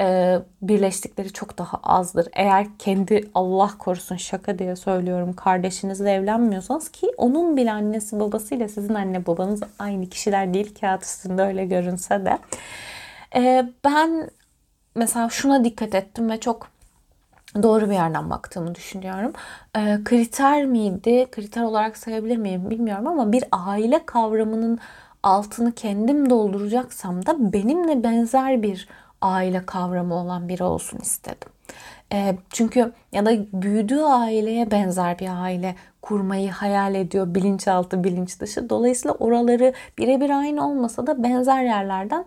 e, 0.00 0.38
birleştikleri 0.62 1.32
çok 1.32 1.58
daha 1.58 1.76
azdır. 1.82 2.28
Eğer 2.32 2.66
kendi 2.78 3.30
Allah 3.34 3.70
korusun 3.78 4.16
şaka 4.16 4.58
diye 4.58 4.76
söylüyorum 4.76 5.32
kardeşinizle 5.32 6.12
evlenmiyorsanız 6.12 6.88
ki 6.88 7.10
onun 7.16 7.56
bile 7.56 7.72
annesi 7.72 8.20
babasıyla 8.20 8.68
sizin 8.68 8.94
anne 8.94 9.26
babanız 9.26 9.60
aynı 9.78 10.08
kişiler 10.08 10.54
değil 10.54 10.74
kağıt 10.80 11.02
üstünde 11.02 11.42
öyle 11.42 11.66
görünse 11.66 12.24
de. 12.24 12.38
E, 13.34 13.70
ben 13.84 14.30
mesela 14.94 15.28
şuna 15.28 15.64
dikkat 15.64 15.94
ettim 15.94 16.30
ve 16.30 16.40
çok 16.40 16.68
doğru 17.62 17.86
bir 17.86 17.94
yerden 17.94 18.30
baktığımı 18.30 18.74
düşünüyorum. 18.74 19.32
E, 19.76 19.98
kriter 20.04 20.64
miydi? 20.64 21.26
Kriter 21.30 21.62
olarak 21.62 21.96
sayabilir 21.96 22.36
miyim 22.36 22.70
bilmiyorum 22.70 23.06
ama 23.06 23.32
bir 23.32 23.44
aile 23.52 24.06
kavramının 24.06 24.78
altını 25.22 25.72
kendim 25.72 26.30
dolduracaksam 26.30 27.26
da 27.26 27.52
benimle 27.52 28.02
benzer 28.02 28.62
bir 28.62 28.88
aile 29.20 29.66
kavramı 29.66 30.14
olan 30.14 30.48
biri 30.48 30.64
olsun 30.64 30.98
istedim. 30.98 31.48
E, 32.12 32.36
çünkü 32.50 32.92
ya 33.12 33.26
da 33.26 33.30
büyüdüğü 33.52 34.00
aileye 34.00 34.70
benzer 34.70 35.18
bir 35.18 35.42
aile 35.42 35.74
kurmayı 36.02 36.50
hayal 36.50 36.94
ediyor 36.94 37.34
bilinçaltı 37.34 38.04
bilinç 38.04 38.40
dışı. 38.40 38.70
Dolayısıyla 38.70 39.14
oraları 39.14 39.72
birebir 39.98 40.30
aynı 40.30 40.68
olmasa 40.68 41.06
da 41.06 41.22
benzer 41.22 41.62
yerlerden 41.62 42.24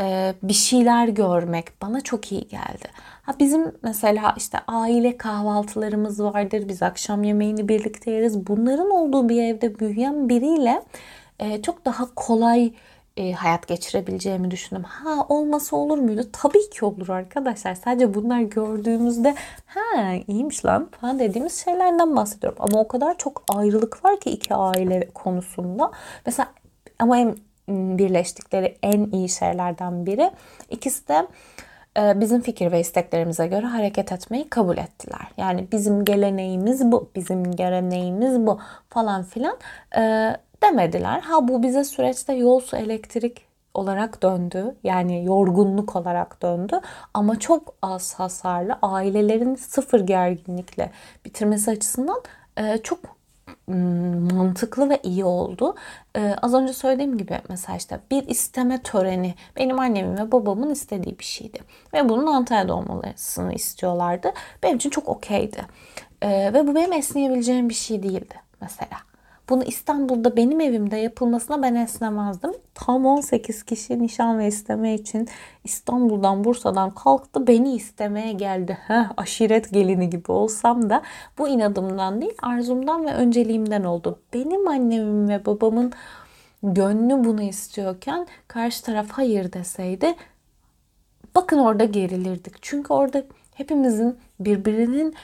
e, 0.00 0.34
bir 0.42 0.52
şeyler 0.52 1.08
görmek 1.08 1.82
bana 1.82 2.00
çok 2.00 2.32
iyi 2.32 2.48
geldi. 2.48 2.88
Ha 3.22 3.34
bizim 3.38 3.72
mesela 3.82 4.34
işte 4.36 4.58
aile 4.66 5.16
kahvaltılarımız 5.16 6.22
vardır. 6.22 6.68
Biz 6.68 6.82
akşam 6.82 7.24
yemeğini 7.24 7.68
birlikte 7.68 8.10
yeriz. 8.10 8.46
Bunların 8.46 8.90
olduğu 8.90 9.28
bir 9.28 9.42
evde 9.42 9.78
büyüyen 9.78 10.28
biriyle 10.28 10.82
e, 11.38 11.62
çok 11.62 11.84
daha 11.84 12.14
kolay 12.14 12.72
e, 13.18 13.32
hayat 13.32 13.66
geçirebileceğimi 13.66 14.50
düşündüm. 14.50 14.82
Ha 14.82 15.26
olması 15.28 15.76
olur 15.76 15.98
muydu? 15.98 16.22
Tabii 16.32 16.70
ki 16.70 16.84
olur 16.84 17.08
arkadaşlar. 17.08 17.74
Sadece 17.74 18.14
bunlar 18.14 18.40
gördüğümüzde 18.40 19.34
ha 19.66 20.12
iyiymiş 20.26 20.64
lan 20.64 20.88
falan 21.00 21.18
dediğimiz 21.18 21.64
şeylerden 21.64 22.16
bahsediyorum. 22.16 22.58
Ama 22.60 22.80
o 22.80 22.88
kadar 22.88 23.18
çok 23.18 23.42
ayrılık 23.54 24.04
var 24.04 24.20
ki 24.20 24.30
iki 24.30 24.54
aile 24.54 25.08
konusunda. 25.14 25.90
Mesela 26.26 26.48
ama 26.98 27.18
en 27.18 27.36
birleştikleri 27.68 28.78
en 28.82 29.10
iyi 29.12 29.28
şeylerden 29.28 30.06
biri. 30.06 30.30
İkisi 30.70 31.08
de 31.08 31.26
e, 31.98 32.20
bizim 32.20 32.40
fikir 32.40 32.72
ve 32.72 32.80
isteklerimize 32.80 33.46
göre 33.46 33.66
hareket 33.66 34.12
etmeyi 34.12 34.48
kabul 34.48 34.76
ettiler. 34.76 35.28
Yani 35.36 35.66
bizim 35.72 36.04
geleneğimiz 36.04 36.92
bu, 36.92 37.10
bizim 37.16 37.56
geleneğimiz 37.56 38.46
bu 38.46 38.58
falan 38.88 39.22
filan. 39.22 39.56
E, 39.96 40.32
demediler. 40.62 41.20
Ha 41.20 41.48
bu 41.48 41.62
bize 41.62 41.84
süreçte 41.84 42.32
yol 42.32 42.60
su 42.60 42.76
elektrik 42.76 43.48
olarak 43.74 44.22
döndü. 44.22 44.74
Yani 44.84 45.24
yorgunluk 45.24 45.96
olarak 45.96 46.42
döndü. 46.42 46.80
Ama 47.14 47.38
çok 47.38 47.74
az 47.82 48.14
hasarlı 48.14 48.78
ailelerin 48.82 49.54
sıfır 49.54 50.00
gerginlikle 50.00 50.90
bitirmesi 51.24 51.70
açısından 51.70 52.22
e, 52.56 52.78
çok 52.78 53.18
mantıklı 54.34 54.90
ve 54.90 55.00
iyi 55.02 55.24
oldu. 55.24 55.74
Ee, 56.16 56.34
az 56.42 56.54
önce 56.54 56.72
söylediğim 56.72 57.18
gibi 57.18 57.40
mesela 57.48 57.76
işte 57.76 58.00
bir 58.10 58.26
isteme 58.28 58.82
töreni 58.82 59.34
benim 59.56 59.78
annemin 59.80 60.16
ve 60.16 60.32
babamın 60.32 60.70
istediği 60.70 61.18
bir 61.18 61.24
şeydi. 61.24 61.58
Ve 61.94 62.08
bunun 62.08 62.26
Antalya'da 62.26 62.74
olmasını 62.74 63.54
istiyorlardı. 63.54 64.32
Benim 64.62 64.76
için 64.76 64.90
çok 64.90 65.08
okeydi. 65.08 65.66
Ee, 66.22 66.50
ve 66.54 66.66
bu 66.66 66.74
benim 66.74 66.92
esneyebileceğim 66.92 67.68
bir 67.68 67.74
şey 67.74 68.02
değildi 68.02 68.34
mesela. 68.60 68.98
Bunu 69.48 69.64
İstanbul'da 69.64 70.36
benim 70.36 70.60
evimde 70.60 70.96
yapılmasına 70.96 71.62
ben 71.62 71.74
esnemezdim. 71.74 72.52
Tam 72.74 73.06
18 73.06 73.62
kişi 73.62 74.02
nişan 74.02 74.38
ve 74.38 74.46
isteme 74.46 74.94
için 74.94 75.28
İstanbul'dan 75.64 76.44
Bursa'dan 76.44 76.90
kalktı 76.90 77.46
beni 77.46 77.74
istemeye 77.74 78.32
geldi. 78.32 78.78
Heh, 78.86 79.12
aşiret 79.16 79.72
gelini 79.72 80.10
gibi 80.10 80.32
olsam 80.32 80.90
da 80.90 81.02
bu 81.38 81.48
inadımdan 81.48 82.20
değil 82.20 82.34
arzumdan 82.42 83.06
ve 83.06 83.14
önceliğimden 83.14 83.84
oldu. 83.84 84.18
Benim 84.34 84.68
annemin 84.68 85.28
ve 85.28 85.46
babamın 85.46 85.92
gönlü 86.62 87.24
bunu 87.24 87.42
istiyorken 87.42 88.26
karşı 88.48 88.82
taraf 88.84 89.06
hayır 89.10 89.52
deseydi 89.52 90.14
bakın 91.34 91.58
orada 91.58 91.84
gerilirdik. 91.84 92.54
Çünkü 92.62 92.92
orada 92.92 93.22
hepimizin 93.54 94.16
birbirinin 94.40 95.14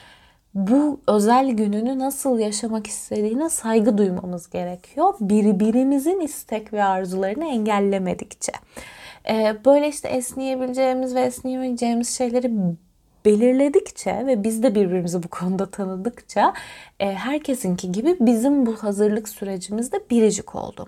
bu 0.55 0.99
özel 1.07 1.49
gününü 1.51 1.99
nasıl 1.99 2.39
yaşamak 2.39 2.87
istediğine 2.87 3.49
saygı 3.49 3.97
duymamız 3.97 4.49
gerekiyor. 4.49 5.13
Birbirimizin 5.19 6.19
istek 6.19 6.73
ve 6.73 6.83
arzularını 6.83 7.45
engellemedikçe. 7.45 8.51
Ee, 9.29 9.55
böyle 9.65 9.87
işte 9.87 10.07
esneyebileceğimiz 10.07 11.15
ve 11.15 11.21
esneyemeyeceğimiz 11.21 12.09
şeyleri 12.17 12.51
belirledikçe 13.25 14.25
ve 14.27 14.43
biz 14.43 14.63
de 14.63 14.75
birbirimizi 14.75 15.23
bu 15.23 15.27
konuda 15.27 15.71
tanıdıkça 15.71 16.53
e, 16.99 17.13
herkesinki 17.13 17.91
gibi 17.91 18.17
bizim 18.19 18.65
bu 18.65 18.75
hazırlık 18.75 19.29
sürecimiz 19.29 19.91
de 19.91 19.99
biricik 20.09 20.55
oldu. 20.55 20.87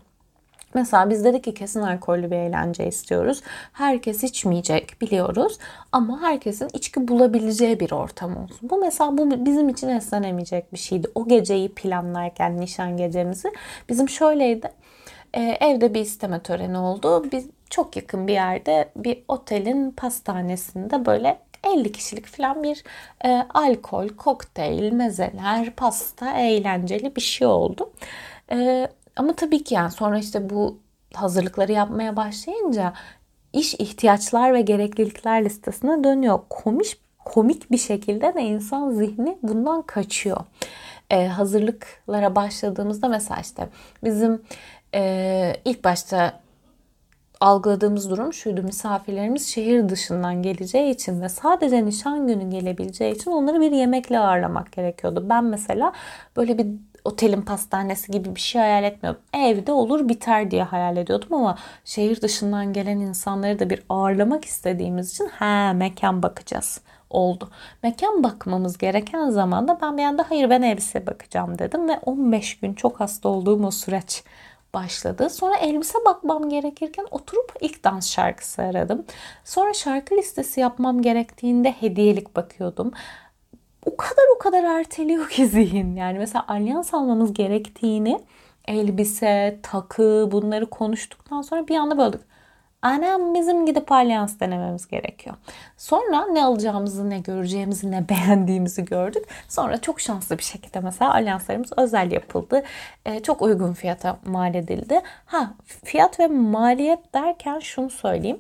Mesela 0.74 1.10
biz 1.10 1.24
dedik 1.24 1.44
ki 1.44 1.54
kesin 1.54 1.82
alkollü 1.82 2.32
bir 2.32 2.36
eğlence 2.36 2.88
istiyoruz. 2.88 3.42
Herkes 3.74 4.24
içmeyecek 4.24 5.02
biliyoruz 5.02 5.58
ama 5.92 6.22
herkesin 6.22 6.68
içki 6.74 7.08
bulabileceği 7.08 7.80
bir 7.80 7.92
ortam 7.92 8.38
olsun. 8.38 8.70
Bu 8.70 8.78
mesela 8.78 9.18
bu 9.18 9.46
bizim 9.46 9.70
için 9.70 9.90
esnenemeyecek 9.90 10.74
bir 10.74 10.78
şeydi. 10.78 11.08
O 11.16 11.28
geceyi 11.28 11.70
planlarken 11.70 12.62
nişan 12.62 12.98
gecemizi 12.98 13.52
bizim 13.90 14.10
şöyleydi. 14.10 14.72
Ee, 15.34 15.58
evde 15.60 15.94
bir 15.94 16.02
isteme 16.02 16.40
töreni 16.40 16.78
oldu. 16.78 17.32
Biz 17.32 17.48
çok 17.70 17.96
yakın 17.96 18.28
bir 18.28 18.34
yerde 18.34 18.90
bir 18.96 19.24
otelin 19.28 19.92
pastanesinde 19.92 21.06
böyle 21.06 21.40
50 21.64 21.92
kişilik 21.92 22.26
falan 22.26 22.64
bir 22.64 22.84
e, 23.26 23.46
alkol, 23.54 24.08
kokteyl, 24.08 24.92
mezeler, 24.92 25.72
pasta, 25.72 26.40
eğlenceli 26.40 27.16
bir 27.16 27.22
şey 27.22 27.48
oldu. 27.48 27.92
E, 28.52 28.88
ama 29.18 29.36
tabii 29.36 29.64
ki 29.64 29.74
yani 29.74 29.92
sonra 29.92 30.18
işte 30.18 30.50
bu 30.50 30.80
hazırlıkları 31.14 31.72
yapmaya 31.72 32.16
başlayınca 32.16 32.94
iş 33.54 33.74
ihtiyaçlar 33.74 34.54
ve 34.54 34.62
gereklilikler 34.62 35.46
listesine 35.46 36.04
dönüyor. 36.04 36.40
Komik 36.50 36.98
komik 37.26 37.72
bir 37.72 37.78
şekilde 37.78 38.34
de 38.36 38.42
insan 38.42 38.92
zihni 38.92 39.38
bundan 39.44 39.82
kaçıyor. 39.82 40.38
Ee, 41.10 41.28
hazırlıklara 41.28 42.36
başladığımızda 42.36 43.08
mesela 43.08 43.42
işte 43.42 43.70
bizim 44.04 44.42
e, 44.96 45.54
ilk 45.66 45.84
başta 45.84 46.40
algıladığımız 47.40 48.10
durum 48.10 48.34
şuydu. 48.34 48.64
Misafirlerimiz 48.64 49.48
şehir 49.48 49.90
dışından 49.90 50.42
geleceği 50.42 50.94
için 50.94 51.22
ve 51.22 51.30
sadece 51.30 51.86
nişan 51.86 52.28
günü 52.28 52.50
gelebileceği 52.50 53.16
için 53.16 53.32
onları 53.32 53.62
bir 53.62 53.72
yemekle 53.72 54.20
ağırlamak 54.20 54.72
gerekiyordu. 54.72 55.26
Ben 55.30 55.44
mesela 55.44 55.94
böyle 56.38 56.58
bir 56.58 56.68
otelin 57.08 57.42
pastanesi 57.42 58.12
gibi 58.12 58.36
bir 58.36 58.40
şey 58.40 58.62
hayal 58.62 58.84
etmiyordum. 58.84 59.22
Evde 59.34 59.72
olur 59.72 60.10
biter 60.10 60.52
diye 60.52 60.64
hayal 60.64 60.98
ediyordum 60.98 61.34
ama 61.34 61.58
şehir 61.86 62.22
dışından 62.22 62.74
gelen 62.74 63.00
insanları 63.00 63.60
da 63.60 63.70
bir 63.70 63.84
ağırlamak 63.90 64.46
istediğimiz 64.46 65.12
için 65.12 65.28
he 65.28 65.74
mekan 65.74 66.24
bakacağız 66.24 66.82
oldu. 67.10 67.50
Mekan 67.84 68.24
bakmamız 68.24 68.78
gereken 68.78 69.30
zamanda 69.30 69.78
ben 69.82 69.98
bir 69.98 70.04
anda 70.04 70.26
hayır 70.30 70.50
ben 70.50 70.62
elbise 70.62 71.08
bakacağım 71.08 71.60
dedim 71.60 71.90
ve 71.90 72.00
15 72.06 72.60
gün 72.60 72.74
çok 72.74 73.00
hasta 73.00 73.30
olduğum 73.30 73.66
o 73.66 73.72
süreç 73.72 74.24
başladı. 74.74 75.30
Sonra 75.30 75.58
elbise 75.58 75.98
bakmam 76.06 76.50
gerekirken 76.50 77.06
oturup 77.12 77.54
ilk 77.62 77.84
dans 77.84 78.12
şarkısı 78.12 78.62
aradım. 78.62 79.06
Sonra 79.44 79.74
şarkı 79.74 80.18
listesi 80.18 80.60
yapmam 80.60 81.02
gerektiğinde 81.02 81.72
hediyelik 81.72 82.36
bakıyordum 82.36 82.92
o 83.88 83.98
kadar 83.98 84.24
o 84.36 84.40
kadar 84.40 84.64
erteliyor 84.64 85.30
ki 85.30 85.48
zihin. 85.48 85.96
Yani 85.96 86.20
mesela 86.20 86.46
alyans 86.48 86.94
almamız 86.94 87.34
gerektiğini 87.34 88.20
elbise, 88.68 89.60
takı 89.64 90.30
bunları 90.32 90.66
konuştuktan 90.70 91.42
sonra 91.42 91.68
bir 91.68 91.76
anda 91.76 91.98
böldük. 91.98 92.22
Annem 92.82 93.34
bizim 93.34 93.66
gidip 93.66 93.92
alyans 93.92 94.40
denememiz 94.40 94.88
gerekiyor. 94.88 95.36
Sonra 95.78 96.26
ne 96.26 96.46
alacağımızı, 96.46 97.10
ne 97.10 97.20
göreceğimizi, 97.20 97.92
ne 97.92 98.10
beğendiğimizi 98.10 98.86
gördük. 98.86 99.26
Sonra 99.50 99.82
çok 99.82 100.02
şanslı 100.02 100.38
bir 100.38 100.44
şekilde 100.44 100.80
mesela 100.80 101.14
alyanslarımız 101.14 101.70
özel 101.78 102.12
yapıldı. 102.12 102.64
Ee, 103.06 103.20
çok 103.20 103.42
uygun 103.42 103.74
fiyata 103.74 104.20
mal 104.26 104.56
edildi. 104.56 105.02
Ha 105.26 105.54
fiyat 105.66 106.20
ve 106.20 106.28
maliyet 106.28 107.14
derken 107.14 107.60
şunu 107.60 107.90
söyleyeyim. 107.90 108.40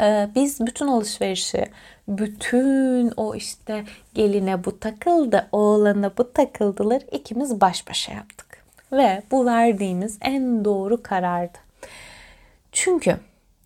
Ee, 0.00 0.28
biz 0.34 0.60
bütün 0.60 0.86
alışverişi, 0.86 1.66
bütün 2.08 3.12
o 3.16 3.34
işte 3.34 3.84
geline 4.14 4.64
bu 4.64 4.78
takıldı, 4.78 5.48
oğlana 5.52 6.10
bu 6.18 6.32
takıldılar 6.32 7.02
ikimiz 7.12 7.60
baş 7.60 7.88
başa 7.88 8.12
yaptık. 8.12 8.46
Ve 8.92 9.22
bu 9.30 9.46
verdiğimiz 9.46 10.18
en 10.20 10.64
doğru 10.64 11.02
karardı. 11.02 11.58
Çünkü 12.72 13.16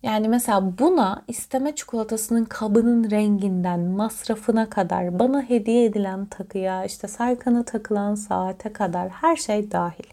yani 0.03 0.27
mesela 0.27 0.77
buna 0.79 1.23
isteme 1.27 1.75
çikolatasının 1.75 2.45
kabının 2.45 3.11
renginden 3.11 3.79
masrafına 3.79 4.69
kadar 4.69 5.19
bana 5.19 5.41
hediye 5.41 5.85
edilen 5.85 6.25
takıya 6.25 6.85
işte 6.85 7.07
Serkan'a 7.07 7.63
takılan 7.63 8.15
saate 8.15 8.73
kadar 8.73 9.09
her 9.09 9.35
şey 9.35 9.71
dahil. 9.71 10.05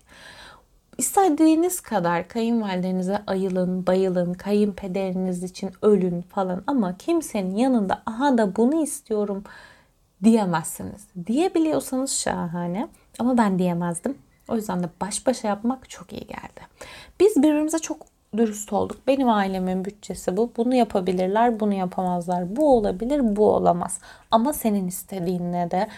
İstediğiniz 0.99 1.81
kadar 1.81 2.29
kayınvalidenize 2.29 3.23
ayılın, 3.27 3.87
bayılın, 3.87 4.35
kayınpederiniz 4.35 5.43
için 5.43 5.71
ölün 5.83 6.23
falan 6.23 6.63
ama 6.67 6.97
kimsenin 6.97 7.57
yanında 7.57 8.03
aha 8.07 8.39
da 8.39 8.57
bunu 8.57 8.83
istiyorum 8.83 9.45
diyemezsiniz. 10.25 11.07
Diyebiliyorsanız 11.27 12.13
şahane 12.13 12.89
ama 13.19 13.39
ben 13.39 13.59
diyemezdim. 13.59 14.19
O 14.49 14.57
yüzden 14.57 14.83
de 14.83 14.89
baş 15.01 15.27
başa 15.27 15.49
yapmak 15.49 15.91
çok 15.91 16.13
iyi 16.13 16.27
geldi. 16.27 16.61
Biz 17.21 17.37
birbirimize 17.37 17.79
çok 17.79 18.07
dürüst 18.37 18.73
olduk. 18.73 18.99
Benim 19.07 19.29
ailemin 19.29 19.85
bütçesi 19.85 20.37
bu. 20.37 20.53
Bunu 20.57 20.75
yapabilirler, 20.75 21.61
bunu 21.61 21.75
yapamazlar. 21.75 22.57
Bu 22.57 22.77
olabilir, 22.77 23.37
bu 23.37 23.51
olamaz. 23.51 23.99
Ama 24.31 24.53
senin 24.53 24.89
istediğinle 24.89 25.71
de 25.71 25.89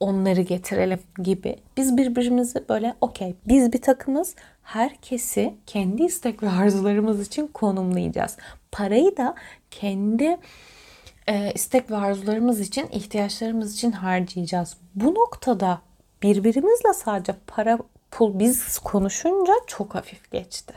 onları 0.00 0.40
getirelim 0.40 1.00
gibi. 1.22 1.56
Biz 1.76 1.96
birbirimizi 1.96 2.68
böyle 2.68 2.94
okey 3.00 3.34
biz 3.48 3.72
bir 3.72 3.82
takımız 3.82 4.34
herkesi 4.62 5.54
kendi 5.66 6.02
istek 6.02 6.42
ve 6.42 6.50
arzularımız 6.50 7.26
için 7.26 7.46
konumlayacağız. 7.46 8.36
Parayı 8.72 9.16
da 9.16 9.34
kendi 9.70 10.36
e, 11.26 11.52
istek 11.54 11.90
ve 11.90 11.96
arzularımız 11.96 12.60
için, 12.60 12.88
ihtiyaçlarımız 12.92 13.74
için 13.74 13.92
harcayacağız. 13.92 14.76
Bu 14.94 15.14
noktada 15.14 15.80
birbirimizle 16.22 16.92
sadece 16.94 17.34
para 17.46 17.78
pul 18.10 18.38
biz 18.38 18.78
konuşunca 18.78 19.52
çok 19.66 19.94
hafif 19.94 20.30
geçti. 20.30 20.74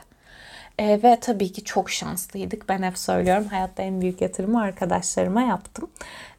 E, 0.80 1.02
ve 1.02 1.18
tabii 1.20 1.52
ki 1.52 1.64
çok 1.64 1.90
şanslıydık. 1.90 2.68
Ben 2.68 2.82
hep 2.82 2.98
söylüyorum 2.98 3.44
hayatta 3.50 3.82
en 3.82 4.00
büyük 4.00 4.20
yatırımı 4.20 4.60
arkadaşlarıma 4.60 5.42
yaptım. 5.42 5.90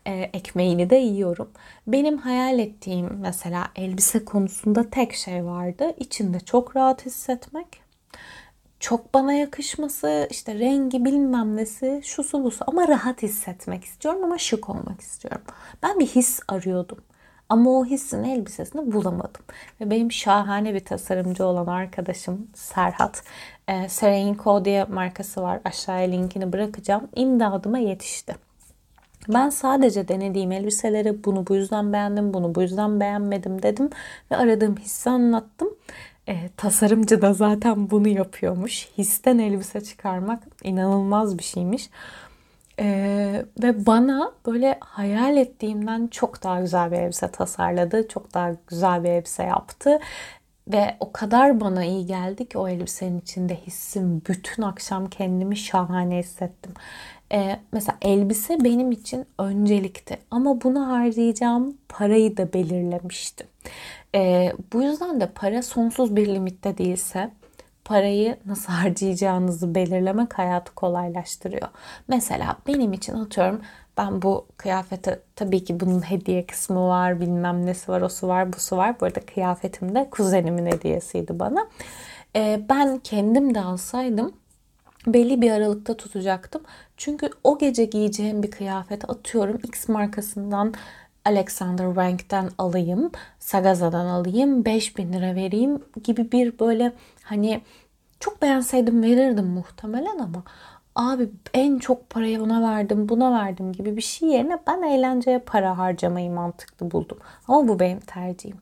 E, 0.05 0.11
ekmeğini 0.13 0.89
de 0.89 0.95
yiyorum. 0.95 1.49
Benim 1.87 2.17
hayal 2.17 2.59
ettiğim 2.59 3.17
mesela 3.19 3.67
elbise 3.75 4.25
konusunda 4.25 4.89
tek 4.89 5.13
şey 5.13 5.45
vardı. 5.45 5.93
İçinde 5.99 6.39
çok 6.39 6.75
rahat 6.75 7.05
hissetmek. 7.05 7.81
Çok 8.79 9.13
bana 9.13 9.33
yakışması, 9.33 10.27
işte 10.31 10.59
rengi 10.59 11.05
bilmem 11.05 11.57
nesi, 11.57 12.01
şusu 12.03 12.43
busu 12.43 12.65
ama 12.67 12.87
rahat 12.87 13.23
hissetmek 13.23 13.83
istiyorum 13.83 14.23
ama 14.23 14.37
şık 14.37 14.69
olmak 14.69 15.01
istiyorum. 15.01 15.41
Ben 15.83 15.99
bir 15.99 16.07
his 16.07 16.39
arıyordum. 16.47 16.97
Ama 17.51 17.71
o 17.71 17.85
hissin 17.85 18.23
elbisesini 18.23 18.91
bulamadım. 18.91 19.41
Ve 19.81 19.89
benim 19.89 20.11
şahane 20.11 20.73
bir 20.73 20.85
tasarımcı 20.85 21.45
olan 21.45 21.67
arkadaşım 21.67 22.47
Serhat. 22.53 23.23
E, 23.67 23.89
Serenco 23.89 24.65
diye 24.65 24.83
markası 24.83 25.41
var. 25.41 25.59
Aşağıya 25.65 26.07
linkini 26.07 26.53
bırakacağım. 26.53 27.07
İmdadıma 27.15 27.79
yetişti. 27.79 28.35
Ben 29.29 29.49
sadece 29.49 30.07
denediğim 30.07 30.51
elbiseleri 30.51 31.23
bunu 31.23 31.47
bu 31.47 31.55
yüzden 31.55 31.93
beğendim, 31.93 32.33
bunu 32.33 32.55
bu 32.55 32.61
yüzden 32.61 32.99
beğenmedim 32.99 33.63
dedim 33.63 33.89
ve 34.31 34.37
aradığım 34.37 34.77
hissi 34.77 35.09
anlattım. 35.09 35.69
E, 36.27 36.49
tasarımcı 36.57 37.21
da 37.21 37.33
zaten 37.33 37.89
bunu 37.89 38.07
yapıyormuş. 38.07 38.89
Histen 38.97 39.37
elbise 39.37 39.81
çıkarmak 39.81 40.43
inanılmaz 40.63 41.37
bir 41.37 41.43
şeymiş. 41.43 41.89
Ee, 42.79 43.45
ve 43.63 43.85
bana 43.85 44.31
böyle 44.45 44.77
hayal 44.79 45.37
ettiğimden 45.37 46.07
çok 46.07 46.43
daha 46.43 46.61
güzel 46.61 46.91
bir 46.91 46.97
elbise 46.97 47.31
tasarladı. 47.31 48.07
Çok 48.07 48.33
daha 48.33 48.55
güzel 48.67 49.03
bir 49.03 49.09
elbise 49.09 49.43
yaptı. 49.43 49.99
Ve 50.67 50.97
o 50.99 51.11
kadar 51.11 51.61
bana 51.61 51.85
iyi 51.85 52.05
geldi 52.05 52.49
ki 52.49 52.57
o 52.57 52.67
elbisenin 52.67 53.19
içinde 53.19 53.55
hissim 53.55 54.21
bütün 54.29 54.63
akşam 54.63 55.09
kendimi 55.09 55.57
şahane 55.57 56.17
hissettim. 56.17 56.73
Ee, 57.33 57.59
mesela 57.71 57.97
elbise 58.01 58.63
benim 58.63 58.91
için 58.91 59.25
öncelikti 59.39 60.17
ama 60.31 60.61
bunu 60.61 60.87
harcayacağım 60.87 61.77
parayı 61.89 62.37
da 62.37 62.53
belirlemiştim. 62.53 63.47
Ee, 64.15 64.53
bu 64.73 64.83
yüzden 64.83 65.21
de 65.21 65.27
para 65.35 65.63
sonsuz 65.63 66.15
bir 66.15 66.27
limitte 66.27 66.77
değilse 66.77 67.31
parayı 67.91 68.37
nasıl 68.45 68.73
harcayacağınızı 68.73 69.75
belirlemek 69.75 70.37
hayatı 70.37 70.75
kolaylaştırıyor. 70.75 71.67
Mesela 72.07 72.57
benim 72.67 72.93
için 72.93 73.13
atıyorum 73.13 73.61
ben 73.97 74.21
bu 74.21 74.45
kıyafete 74.57 75.19
tabii 75.35 75.63
ki 75.63 75.79
bunun 75.79 76.01
hediye 76.01 76.45
kısmı 76.45 76.87
var, 76.87 77.19
bilmem 77.19 77.65
nesi 77.65 77.91
var, 77.91 78.01
osu 78.01 78.27
var, 78.27 78.53
busu 78.53 78.77
var. 78.77 78.99
Bu 79.01 79.05
arada 79.05 79.19
kıyafetim 79.19 79.95
de 79.95 80.09
kuzenimin 80.09 80.65
hediyesiydi 80.65 81.39
bana. 81.39 81.67
Ee, 82.35 82.61
ben 82.69 82.99
kendim 82.99 83.55
de 83.55 83.61
alsaydım 83.61 84.33
belli 85.07 85.41
bir 85.41 85.51
aralıkta 85.51 85.97
tutacaktım. 85.97 86.61
Çünkü 86.97 87.29
o 87.43 87.57
gece 87.57 87.85
giyeceğim 87.85 88.43
bir 88.43 88.51
kıyafet 88.51 89.09
atıyorum 89.09 89.59
X 89.63 89.89
markasından 89.89 90.73
Alexander 91.25 91.85
Wang'den 91.85 92.49
alayım, 92.57 93.11
Sagaza'dan 93.39 94.05
alayım, 94.05 94.65
5000 94.65 95.13
lira 95.13 95.35
vereyim 95.35 95.79
gibi 96.03 96.31
bir 96.31 96.59
böyle 96.59 96.93
hani 97.23 97.61
çok 98.21 98.41
beğenseydim 98.41 99.03
verirdim 99.03 99.45
muhtemelen 99.45 100.19
ama 100.19 100.43
abi 100.95 101.29
en 101.53 101.79
çok 101.79 102.09
parayı 102.09 102.43
ona 102.43 102.61
verdim 102.61 103.09
buna 103.09 103.31
verdim 103.31 103.71
gibi 103.73 103.97
bir 103.97 104.01
şey 104.01 104.29
yerine 104.29 104.57
ben 104.67 104.81
eğlenceye 104.81 105.39
para 105.39 105.77
harcamayı 105.77 106.31
mantıklı 106.31 106.91
buldum. 106.91 107.17
Ama 107.47 107.67
bu 107.67 107.79
benim 107.79 107.99
tercihim. 107.99 108.57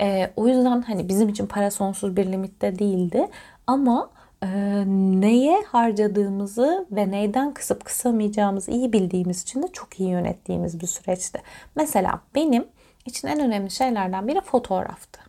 Ee, 0.00 0.30
o 0.36 0.48
yüzden 0.48 0.82
hani 0.82 1.08
bizim 1.08 1.28
için 1.28 1.46
para 1.46 1.70
sonsuz 1.70 2.16
bir 2.16 2.32
limitte 2.32 2.78
değildi 2.78 3.28
ama 3.66 4.10
e, 4.42 4.48
neye 5.20 5.62
harcadığımızı 5.62 6.86
ve 6.92 7.10
neyden 7.10 7.54
kısıp 7.54 7.84
kısamayacağımızı 7.84 8.70
iyi 8.70 8.92
bildiğimiz 8.92 9.42
için 9.42 9.62
de 9.62 9.68
çok 9.72 10.00
iyi 10.00 10.08
yönettiğimiz 10.08 10.80
bir 10.80 10.86
süreçti. 10.86 11.42
Mesela 11.76 12.20
benim 12.34 12.66
için 13.06 13.28
en 13.28 13.40
önemli 13.40 13.70
şeylerden 13.70 14.28
biri 14.28 14.40
fotoğraftı. 14.40 15.23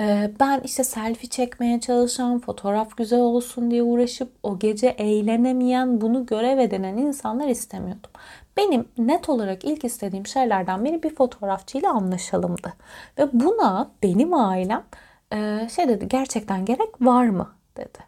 Ee, 0.00 0.30
ben 0.40 0.60
işte 0.64 0.84
selfie 0.84 1.30
çekmeye 1.30 1.80
çalışan, 1.80 2.38
fotoğraf 2.38 2.96
güzel 2.96 3.20
olsun 3.20 3.70
diye 3.70 3.82
uğraşıp 3.82 4.32
o 4.42 4.58
gece 4.58 4.86
eğlenemeyen, 4.86 6.00
bunu 6.00 6.26
görev 6.26 6.58
edinen 6.58 6.96
insanlar 6.96 7.48
istemiyordum. 7.48 8.10
Benim 8.56 8.88
net 8.98 9.28
olarak 9.28 9.64
ilk 9.64 9.84
istediğim 9.84 10.26
şeylerden 10.26 10.84
biri 10.84 11.02
bir 11.02 11.14
fotoğrafçıyla 11.14 11.92
anlaşalımdı. 11.92 12.72
Ve 13.18 13.28
buna 13.32 13.90
benim 14.02 14.34
ailem 14.34 14.84
e, 15.32 15.68
şey 15.76 15.88
dedi 15.88 16.08
gerçekten 16.08 16.64
gerek 16.64 17.00
var 17.00 17.28
mı 17.28 17.48
dedi. 17.76 17.98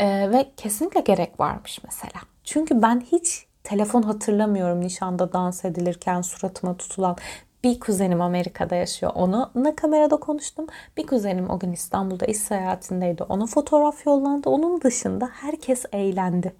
E, 0.00 0.30
ve 0.32 0.50
kesinlikle 0.56 1.00
gerek 1.00 1.40
varmış 1.40 1.80
mesela. 1.84 2.20
Çünkü 2.44 2.82
ben 2.82 3.00
hiç 3.00 3.46
telefon 3.64 4.02
hatırlamıyorum 4.02 4.80
nişanda 4.80 5.32
dans 5.32 5.64
edilirken 5.64 6.20
suratıma 6.20 6.76
tutulan 6.76 7.16
bir 7.64 7.80
kuzenim 7.80 8.20
Amerika'da 8.20 8.74
yaşıyor. 8.74 9.12
Onunla 9.14 9.76
kamerada 9.76 10.16
konuştum. 10.16 10.66
Bir 10.96 11.06
kuzenim 11.06 11.50
o 11.50 11.58
gün 11.58 11.72
İstanbul'da 11.72 12.26
iş 12.26 12.36
seyahatindeydi. 12.36 13.22
Ona 13.22 13.46
fotoğraf 13.46 14.06
yollandı. 14.06 14.48
Onun 14.48 14.80
dışında 14.80 15.30
herkes 15.32 15.84
eğlendi. 15.92 16.54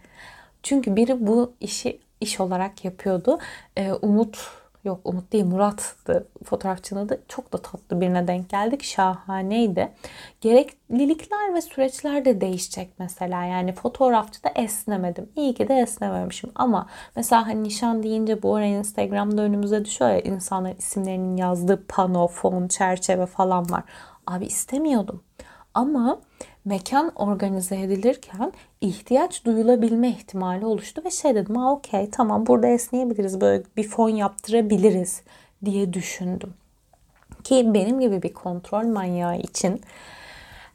Çünkü 0.62 0.96
biri 0.96 1.26
bu 1.26 1.52
işi 1.60 2.00
iş 2.20 2.40
olarak 2.40 2.84
yapıyordu. 2.84 3.38
Ee, 3.76 3.92
Umut 3.92 4.38
Yok 4.84 5.00
Umut 5.04 5.32
değil 5.32 5.44
Murat'tı 5.44 6.26
fotoğrafçının 6.44 7.06
adı. 7.06 7.22
Çok 7.28 7.52
da 7.52 7.58
tatlı 7.58 8.00
birine 8.00 8.28
denk 8.28 8.48
geldik. 8.48 8.82
Şahaneydi. 8.82 9.92
Gereklilikler 10.40 11.54
ve 11.54 11.60
süreçler 11.60 12.24
de 12.24 12.40
değişecek 12.40 12.90
mesela. 12.98 13.44
Yani 13.44 13.72
fotoğrafçıda 13.72 14.48
esnemedim. 14.54 15.28
İyi 15.36 15.54
ki 15.54 15.68
de 15.68 15.74
esnememişim. 15.74 16.50
Ama 16.54 16.86
mesela 17.16 17.46
hani 17.46 17.62
nişan 17.62 18.02
deyince 18.02 18.42
bu 18.42 18.54
ara 18.54 18.64
Instagram'da 18.64 19.42
önümüze 19.42 19.84
düşüyor 19.84 20.10
ya 20.10 20.20
insanların 20.20 20.76
isimlerinin 20.78 21.36
yazdığı 21.36 21.86
pano, 21.86 22.28
fon, 22.28 22.68
çerçeve 22.68 23.26
falan 23.26 23.70
var. 23.70 23.82
Abi 24.26 24.46
istemiyordum. 24.46 25.22
Ama 25.74 26.20
mekan 26.64 27.12
organize 27.14 27.80
edilirken 27.80 28.52
ihtiyaç 28.80 29.44
duyulabilme 29.44 30.08
ihtimali 30.08 30.66
oluştu 30.66 31.02
ve 31.04 31.10
şey 31.10 31.34
dedim 31.34 31.56
ha 31.56 31.72
okey 31.72 32.10
tamam 32.10 32.46
burada 32.46 32.66
esneyebiliriz 32.66 33.40
böyle 33.40 33.62
bir 33.76 33.88
fon 33.88 34.08
yaptırabiliriz 34.08 35.22
diye 35.64 35.92
düşündüm. 35.92 36.54
Ki 37.44 37.74
benim 37.74 38.00
gibi 38.00 38.22
bir 38.22 38.32
kontrol 38.32 38.84
manyağı 38.84 39.38
için 39.38 39.80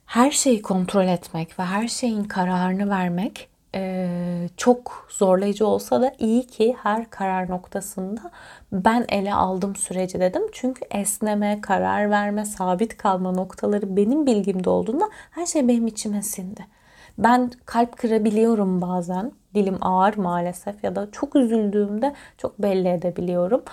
her 0.05 0.31
şeyi 0.31 0.61
kontrol 0.61 1.07
etmek 1.07 1.59
ve 1.59 1.63
her 1.63 1.87
şeyin 1.87 2.23
kararını 2.23 2.89
vermek 2.89 3.49
e, 3.75 4.49
çok 4.57 5.07
zorlayıcı 5.09 5.67
olsa 5.67 6.01
da 6.01 6.13
iyi 6.19 6.47
ki 6.47 6.75
her 6.83 7.09
karar 7.09 7.49
noktasında 7.49 8.31
ben 8.71 9.05
ele 9.09 9.33
aldım 9.33 9.75
süreci 9.75 10.19
dedim. 10.19 10.41
Çünkü 10.53 10.81
esneme, 10.91 11.61
karar 11.61 12.09
verme, 12.09 12.45
sabit 12.45 12.97
kalma 12.97 13.31
noktaları 13.31 13.95
benim 13.97 14.25
bilgimde 14.25 14.69
olduğunda 14.69 15.09
her 15.31 15.45
şey 15.45 15.67
benim 15.67 15.87
içime 15.87 16.21
sindi. 16.21 16.78
Ben 17.19 17.51
kalp 17.65 17.97
kırabiliyorum 17.97 18.81
bazen. 18.81 19.31
Dilim 19.55 19.77
ağır 19.81 20.17
maalesef 20.17 20.83
ya 20.83 20.95
da 20.95 21.11
çok 21.11 21.35
üzüldüğümde 21.35 22.13
çok 22.37 22.61
belli 22.61 22.87
edebiliyorum. 22.87 23.63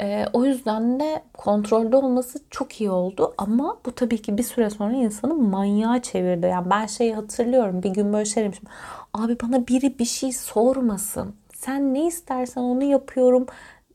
E, 0.00 0.24
o 0.32 0.44
yüzden 0.44 1.00
de 1.00 1.22
kontrolde 1.34 1.96
olması 1.96 2.38
çok 2.50 2.80
iyi 2.80 2.90
oldu. 2.90 3.34
Ama 3.38 3.78
bu 3.86 3.92
tabii 3.92 4.22
ki 4.22 4.38
bir 4.38 4.42
süre 4.42 4.70
sonra 4.70 4.92
insanı 4.92 5.34
manyağa 5.34 6.02
çevirdi. 6.02 6.46
Yani 6.46 6.70
ben 6.70 6.86
şeyi 6.86 7.14
hatırlıyorum. 7.14 7.82
Bir 7.82 7.90
gün 7.90 8.12
böyle 8.12 8.24
şey. 8.24 8.50
Abi 9.14 9.36
bana 9.42 9.66
biri 9.66 9.98
bir 9.98 10.04
şey 10.04 10.32
sormasın. 10.32 11.34
Sen 11.54 11.94
ne 11.94 12.06
istersen 12.06 12.60
onu 12.60 12.84
yapıyorum 12.84 13.46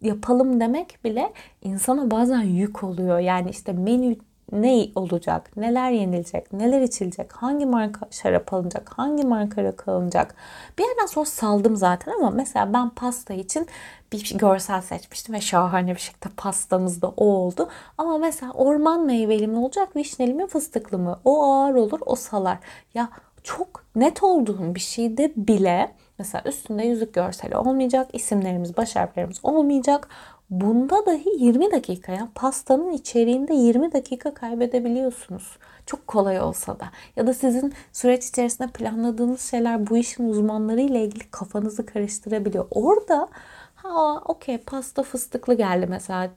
yapalım 0.02 0.60
demek 0.60 1.00
bile 1.04 1.34
insana 1.62 2.12
bazen 2.12 2.42
yük 2.42 2.84
oluyor. 2.84 3.20
Yani 3.20 3.50
işte 3.50 3.74
menü 3.74 4.16
ne 4.52 4.88
olacak, 4.96 5.58
neler 5.58 5.92
yenilecek, 5.92 6.54
neler 6.54 6.82
içilecek, 6.82 7.34
hangi 7.34 7.66
marka 7.66 8.08
şarap 8.12 8.54
alınacak, 8.54 8.90
hangi 8.90 9.24
marka 9.24 9.64
rakı 9.64 9.92
alınacak. 9.92 10.36
Bir 10.80 10.84
yerden 10.84 11.06
sonra 11.06 11.26
saldım 11.26 11.76
zaten 11.76 12.14
ama 12.20 12.30
mesela 12.30 12.74
ben 12.74 12.90
pasta 12.90 13.34
için 13.34 13.68
bir 14.12 14.38
görsel 14.38 14.82
seçmiştim 14.82 15.36
ve 15.36 15.42
şahane 15.42 15.96
bir 15.96 16.00
şekilde 16.00 16.30
pastamız 16.38 17.02
da 17.02 17.08
o 17.10 17.26
oldu. 17.26 17.70
Ama 17.98 18.18
mesela 18.18 18.52
orman 18.52 19.06
meyveli 19.06 19.48
mi 19.48 19.58
olacak, 19.58 19.96
vişneli 19.96 20.34
mi, 20.34 20.48
fıstıklı 20.48 20.98
mı? 20.98 21.20
O 21.26 21.44
ağır 21.44 21.76
olur, 21.76 22.00
o 22.06 22.16
salar. 22.16 22.58
Ya 22.94 23.10
çok 23.44 23.86
net 23.96 24.24
olduğum 24.24 24.76
bir 24.76 24.80
şeyde 24.80 25.34
bile 25.36 25.92
mesela 26.20 26.44
üstünde 26.46 26.84
yüzük 26.84 27.14
görseli 27.14 27.58
olmayacak, 27.58 28.10
isimlerimiz, 28.14 28.78
baş 28.78 28.96
harflerimiz 28.96 29.40
olmayacak. 29.44 30.08
Bunda 30.52 31.06
dahi 31.06 31.30
20 31.40 31.72
dakika 31.72 32.12
ya 32.12 32.30
pastanın 32.36 32.92
içeriğinde 32.92 33.54
20 33.54 33.94
dakika 33.94 34.34
kaybedebiliyorsunuz. 34.34 35.58
Çok 35.86 36.08
kolay 36.08 36.42
olsa 36.42 36.80
da. 36.80 36.90
Ya 37.16 37.28
da 37.28 37.34
sizin 37.34 37.74
süreç 37.94 38.26
içerisinde 38.28 38.68
planladığınız 38.68 39.42
şeyler 39.42 39.88
bu 39.90 39.98
işin 39.98 40.30
uzmanları 40.30 40.82
ile 40.82 41.04
ilgili 41.04 41.32
kafanızı 41.32 41.86
karıştırabiliyor. 41.86 42.66
Orada 42.72 43.28
ha 43.76 44.22
okey 44.26 44.58
pasta 44.58 45.04
fıstıklı 45.04 45.54
geldi 45.54 45.88
mesela. 45.90 46.32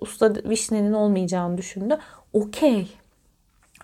Usta 0.00 0.34
vişnenin 0.34 0.92
olmayacağını 0.92 1.58
düşündü. 1.58 1.98
Okey 2.32 2.88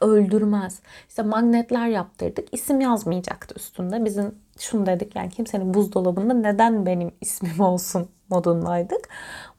öldürmez. 0.01 0.81
İşte 1.09 1.23
magnetler 1.23 1.88
yaptırdık. 1.88 2.49
İsim 2.53 2.81
yazmayacaktı 2.81 3.55
üstünde. 3.59 4.05
Bizim 4.05 4.35
şunu 4.59 4.87
dedik 4.87 5.16
yani 5.16 5.31
kimsenin 5.31 5.75
buzdolabında 5.75 6.35
neden 6.35 6.87
benim 6.87 7.12
ismim 7.21 7.61
olsun 7.61 8.09
modundaydık. 8.29 9.09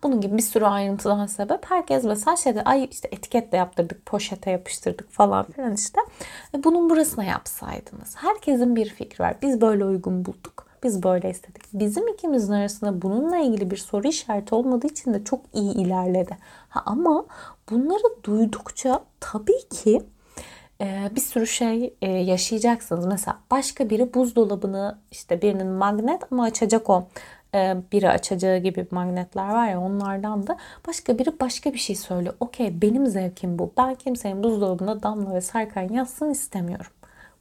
Bunun 0.03 0.21
gibi 0.21 0.37
bir 0.37 0.41
sürü 0.41 0.65
ayrıntıdan 0.65 1.25
sebep 1.25 1.65
herkes 1.71 2.03
mesela 2.03 2.37
şeyde 2.37 2.63
ay 2.63 2.87
işte 2.91 3.09
etiket 3.11 3.51
de 3.51 3.57
yaptırdık, 3.57 4.05
poşete 4.05 4.51
yapıştırdık 4.51 5.11
falan 5.11 5.45
filan 5.45 5.73
işte. 5.73 6.01
E 6.55 6.63
bunun 6.63 6.89
burasına 6.89 7.23
yapsaydınız. 7.23 8.15
Herkesin 8.15 8.75
bir 8.75 8.89
fikri 8.89 9.23
var. 9.23 9.35
Biz 9.41 9.61
böyle 9.61 9.85
uygun 9.85 10.25
bulduk. 10.25 10.67
Biz 10.83 11.03
böyle 11.03 11.29
istedik. 11.29 11.63
Bizim 11.73 12.07
ikimizin 12.07 12.53
arasında 12.53 13.01
bununla 13.01 13.37
ilgili 13.37 13.71
bir 13.71 13.77
soru 13.77 14.07
işareti 14.07 14.55
olmadığı 14.55 14.87
için 14.87 15.13
de 15.13 15.23
çok 15.23 15.41
iyi 15.53 15.73
ilerledi. 15.73 16.37
Ha, 16.69 16.83
ama 16.85 17.25
bunları 17.69 18.23
duydukça 18.23 19.03
tabii 19.19 19.69
ki 19.69 20.01
bir 20.85 21.21
sürü 21.21 21.47
şey 21.47 21.93
e, 22.01 22.11
yaşayacaksınız. 22.11 23.05
Mesela 23.05 23.39
başka 23.51 23.89
biri 23.89 24.13
buzdolabını 24.13 24.97
işte 25.11 25.41
birinin 25.41 25.67
magnet 25.67 26.21
ama 26.31 26.43
açacak 26.43 26.89
o 26.89 27.07
e, 27.55 27.77
biri 27.91 28.09
açacağı 28.09 28.57
gibi 28.57 28.87
magnetler 28.91 29.49
var 29.49 29.67
ya 29.69 29.81
onlardan 29.81 30.47
da 30.47 30.57
başka 30.87 31.19
biri 31.19 31.39
başka 31.39 31.73
bir 31.73 31.77
şey 31.79 31.95
söylüyor. 31.95 32.33
Okey 32.39 32.81
benim 32.81 33.07
zevkim 33.07 33.59
bu. 33.59 33.73
Ben 33.77 33.95
kimsenin 33.95 34.43
buzdolabında 34.43 35.03
Damla 35.03 35.33
ve 35.33 35.41
Serkan 35.41 35.93
yazsın 35.93 36.29
istemiyorum. 36.29 36.91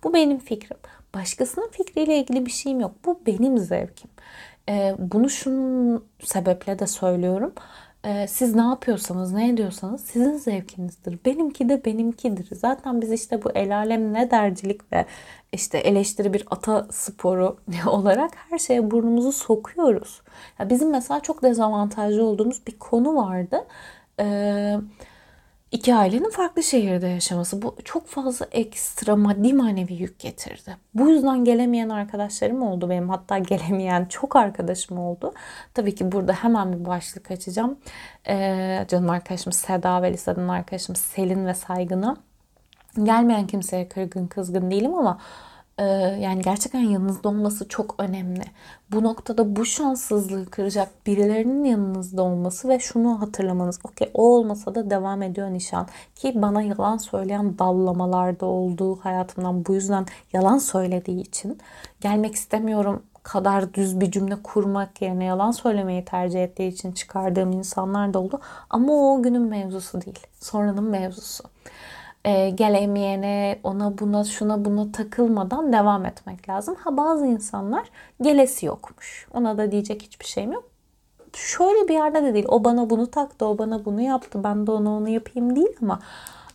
Bu 0.04 0.14
benim 0.14 0.38
fikrim. 0.38 0.78
Başkasının 1.14 1.68
fikriyle 1.70 2.18
ilgili 2.18 2.46
bir 2.46 2.50
şeyim 2.50 2.80
yok. 2.80 2.92
Bu 3.04 3.20
benim 3.26 3.58
zevkim. 3.58 4.10
Bunu 4.98 5.30
şunun 5.30 6.04
sebeple 6.22 6.78
de 6.78 6.86
söylüyorum. 6.86 7.52
Ee, 8.06 8.26
siz 8.28 8.54
ne 8.54 8.62
yapıyorsanız, 8.62 9.32
ne 9.32 9.48
ediyorsanız 9.48 10.04
sizin 10.04 10.36
zevkinizdir. 10.38 11.18
Benimki 11.24 11.68
de 11.68 11.84
benimkidir. 11.84 12.48
Zaten 12.56 13.00
biz 13.00 13.12
işte 13.12 13.44
bu 13.44 13.50
el 13.50 13.76
alem 13.76 14.12
ne 14.12 14.30
dercilik 14.30 14.92
ve 14.92 15.06
işte 15.52 15.78
eleştiri 15.78 16.32
bir 16.34 16.46
ata 16.50 16.86
sporu 16.90 17.56
olarak 17.86 18.30
her 18.50 18.58
şeye 18.58 18.90
burnumuzu 18.90 19.32
sokuyoruz. 19.32 20.22
Ya 20.58 20.70
bizim 20.70 20.90
mesela 20.90 21.20
çok 21.20 21.42
dezavantajlı 21.42 22.24
olduğumuz 22.24 22.66
bir 22.66 22.78
konu 22.78 23.16
vardı. 23.16 23.64
Ee, 24.20 24.76
iki 25.72 25.94
ailenin 25.94 26.30
farklı 26.30 26.62
şehirde 26.62 27.06
yaşaması 27.06 27.62
bu 27.62 27.76
çok 27.84 28.06
fazla 28.06 28.46
ekstra 28.52 29.16
maddi 29.16 29.52
manevi 29.52 29.94
yük 29.94 30.18
getirdi. 30.18 30.76
Bu 30.94 31.10
yüzden 31.10 31.44
gelemeyen 31.44 31.88
arkadaşlarım 31.88 32.62
oldu 32.62 32.90
benim. 32.90 33.08
Hatta 33.08 33.38
gelemeyen 33.52 34.04
çok 34.04 34.36
arkadaşım 34.36 34.98
oldu. 34.98 35.32
Tabii 35.74 35.94
ki 35.94 36.12
burada 36.12 36.32
hemen 36.32 36.72
bir 36.72 36.84
başlık 36.84 37.30
açacağım. 37.30 37.78
Ee, 38.28 38.84
canım 38.88 39.10
arkadaşım 39.10 39.52
Seda 39.52 40.02
ve 40.02 40.12
liseden 40.12 40.48
arkadaşım 40.48 40.96
Selin 40.96 41.46
ve 41.46 41.54
Saygın'a. 41.54 42.16
Gelmeyen 43.02 43.46
kimseye 43.46 43.88
kırgın 43.88 44.26
kızgın 44.26 44.70
değilim 44.70 44.94
ama 44.94 45.18
yani 46.20 46.42
gerçekten 46.42 46.80
yanınızda 46.80 47.28
olması 47.28 47.68
çok 47.68 47.94
önemli. 47.98 48.44
Bu 48.92 49.02
noktada 49.02 49.56
bu 49.56 49.64
şanssızlığı 49.66 50.46
kıracak 50.46 51.06
birilerinin 51.06 51.64
yanınızda 51.64 52.22
olması 52.22 52.68
ve 52.68 52.78
şunu 52.78 53.20
hatırlamanız. 53.20 53.78
Okey 53.84 54.10
o 54.14 54.22
olmasa 54.36 54.74
da 54.74 54.90
devam 54.90 55.22
ediyor 55.22 55.50
nişan. 55.50 55.86
Ki 56.14 56.32
bana 56.34 56.62
yalan 56.62 56.96
söyleyen 56.96 57.58
dallamalarda 57.58 58.46
olduğu 58.46 58.96
hayatımdan 58.96 59.66
bu 59.66 59.74
yüzden 59.74 60.06
yalan 60.32 60.58
söylediği 60.58 61.20
için 61.20 61.58
gelmek 62.00 62.34
istemiyorum 62.34 63.02
kadar 63.22 63.74
düz 63.74 64.00
bir 64.00 64.10
cümle 64.10 64.42
kurmak 64.42 65.02
yerine 65.02 65.24
yalan 65.24 65.50
söylemeyi 65.50 66.04
tercih 66.04 66.44
ettiği 66.44 66.68
için 66.68 66.92
çıkardığım 66.92 67.52
insanlar 67.52 68.14
da 68.14 68.18
oldu. 68.18 68.40
Ama 68.70 68.92
o 68.92 69.22
günün 69.22 69.42
mevzusu 69.42 70.00
değil. 70.00 70.26
Sonranın 70.40 70.84
mevzusu 70.84 71.44
e, 72.26 72.50
gelemeyene, 72.50 73.58
ona 73.62 73.98
buna 73.98 74.24
şuna 74.24 74.64
buna 74.64 74.92
takılmadan 74.92 75.72
devam 75.72 76.06
etmek 76.06 76.48
lazım. 76.48 76.74
Ha 76.74 76.96
bazı 76.96 77.26
insanlar 77.26 77.90
gelesi 78.22 78.66
yokmuş. 78.66 79.26
Ona 79.34 79.58
da 79.58 79.72
diyecek 79.72 80.02
hiçbir 80.02 80.24
şeyim 80.24 80.52
yok. 80.52 80.64
Şöyle 81.32 81.88
bir 81.88 81.94
yerde 81.94 82.22
de 82.22 82.34
değil. 82.34 82.46
O 82.48 82.64
bana 82.64 82.90
bunu 82.90 83.10
taktı, 83.10 83.46
o 83.46 83.58
bana 83.58 83.84
bunu 83.84 84.00
yaptı. 84.00 84.44
Ben 84.44 84.66
de 84.66 84.70
ona 84.70 84.90
onu 84.90 85.08
yapayım 85.08 85.56
değil 85.56 85.76
ama 85.82 86.00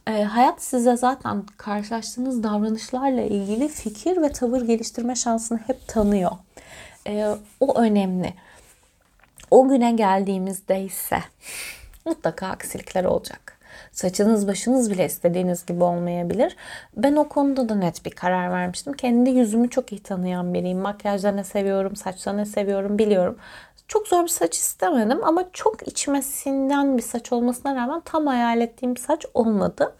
e, 0.08 0.24
hayat 0.24 0.62
size 0.64 0.98
zaten 0.98 1.44
karşılaştığınız 1.58 2.44
davranışlarla 2.44 3.22
ilgili 3.22 3.68
fikir 3.68 4.22
ve 4.22 4.32
tavır 4.32 4.62
geliştirme 4.62 5.16
şansını 5.16 5.58
hep 5.58 5.88
tanıyor. 5.88 6.32
E, 7.08 7.36
o 7.60 7.80
önemli. 7.80 8.34
O 9.52 9.68
güne 9.68 9.92
geldiğimizde 9.92 10.82
ise 10.82 11.20
mutlaka 12.06 12.48
aksilikler 12.48 13.04
olacak. 13.04 13.61
Saçınız 13.92 14.48
başınız 14.48 14.92
bile 14.92 15.06
istediğiniz 15.06 15.66
gibi 15.66 15.84
olmayabilir. 15.84 16.56
Ben 16.98 17.16
o 17.16 17.30
konuda 17.30 17.70
da 17.70 17.76
net 17.76 18.06
bir 18.06 18.12
karar 18.12 18.52
vermiştim. 18.52 18.94
Kendi 18.94 19.30
yüzümü 19.30 19.70
çok 19.70 19.92
iyi 19.92 20.04
tanıyan 20.04 20.54
biriyim. 20.54 20.80
Makyajda 20.80 21.32
ne 21.32 21.44
seviyorum, 21.44 21.96
saçta 21.96 22.34
ne 22.34 22.46
seviyorum 22.46 23.00
biliyorum. 23.00 23.38
Çok 23.88 24.08
zor 24.08 24.24
bir 24.24 24.28
saç 24.28 24.58
istemedim 24.58 25.24
ama 25.24 25.46
çok 25.54 25.88
içmesinden 25.88 26.98
bir 26.98 27.04
saç 27.04 27.32
olmasına 27.32 27.76
rağmen 27.76 28.02
tam 28.06 28.28
hayal 28.28 28.62
ettiğim 28.62 28.98
saç 28.98 29.26
olmadı. 29.34 29.96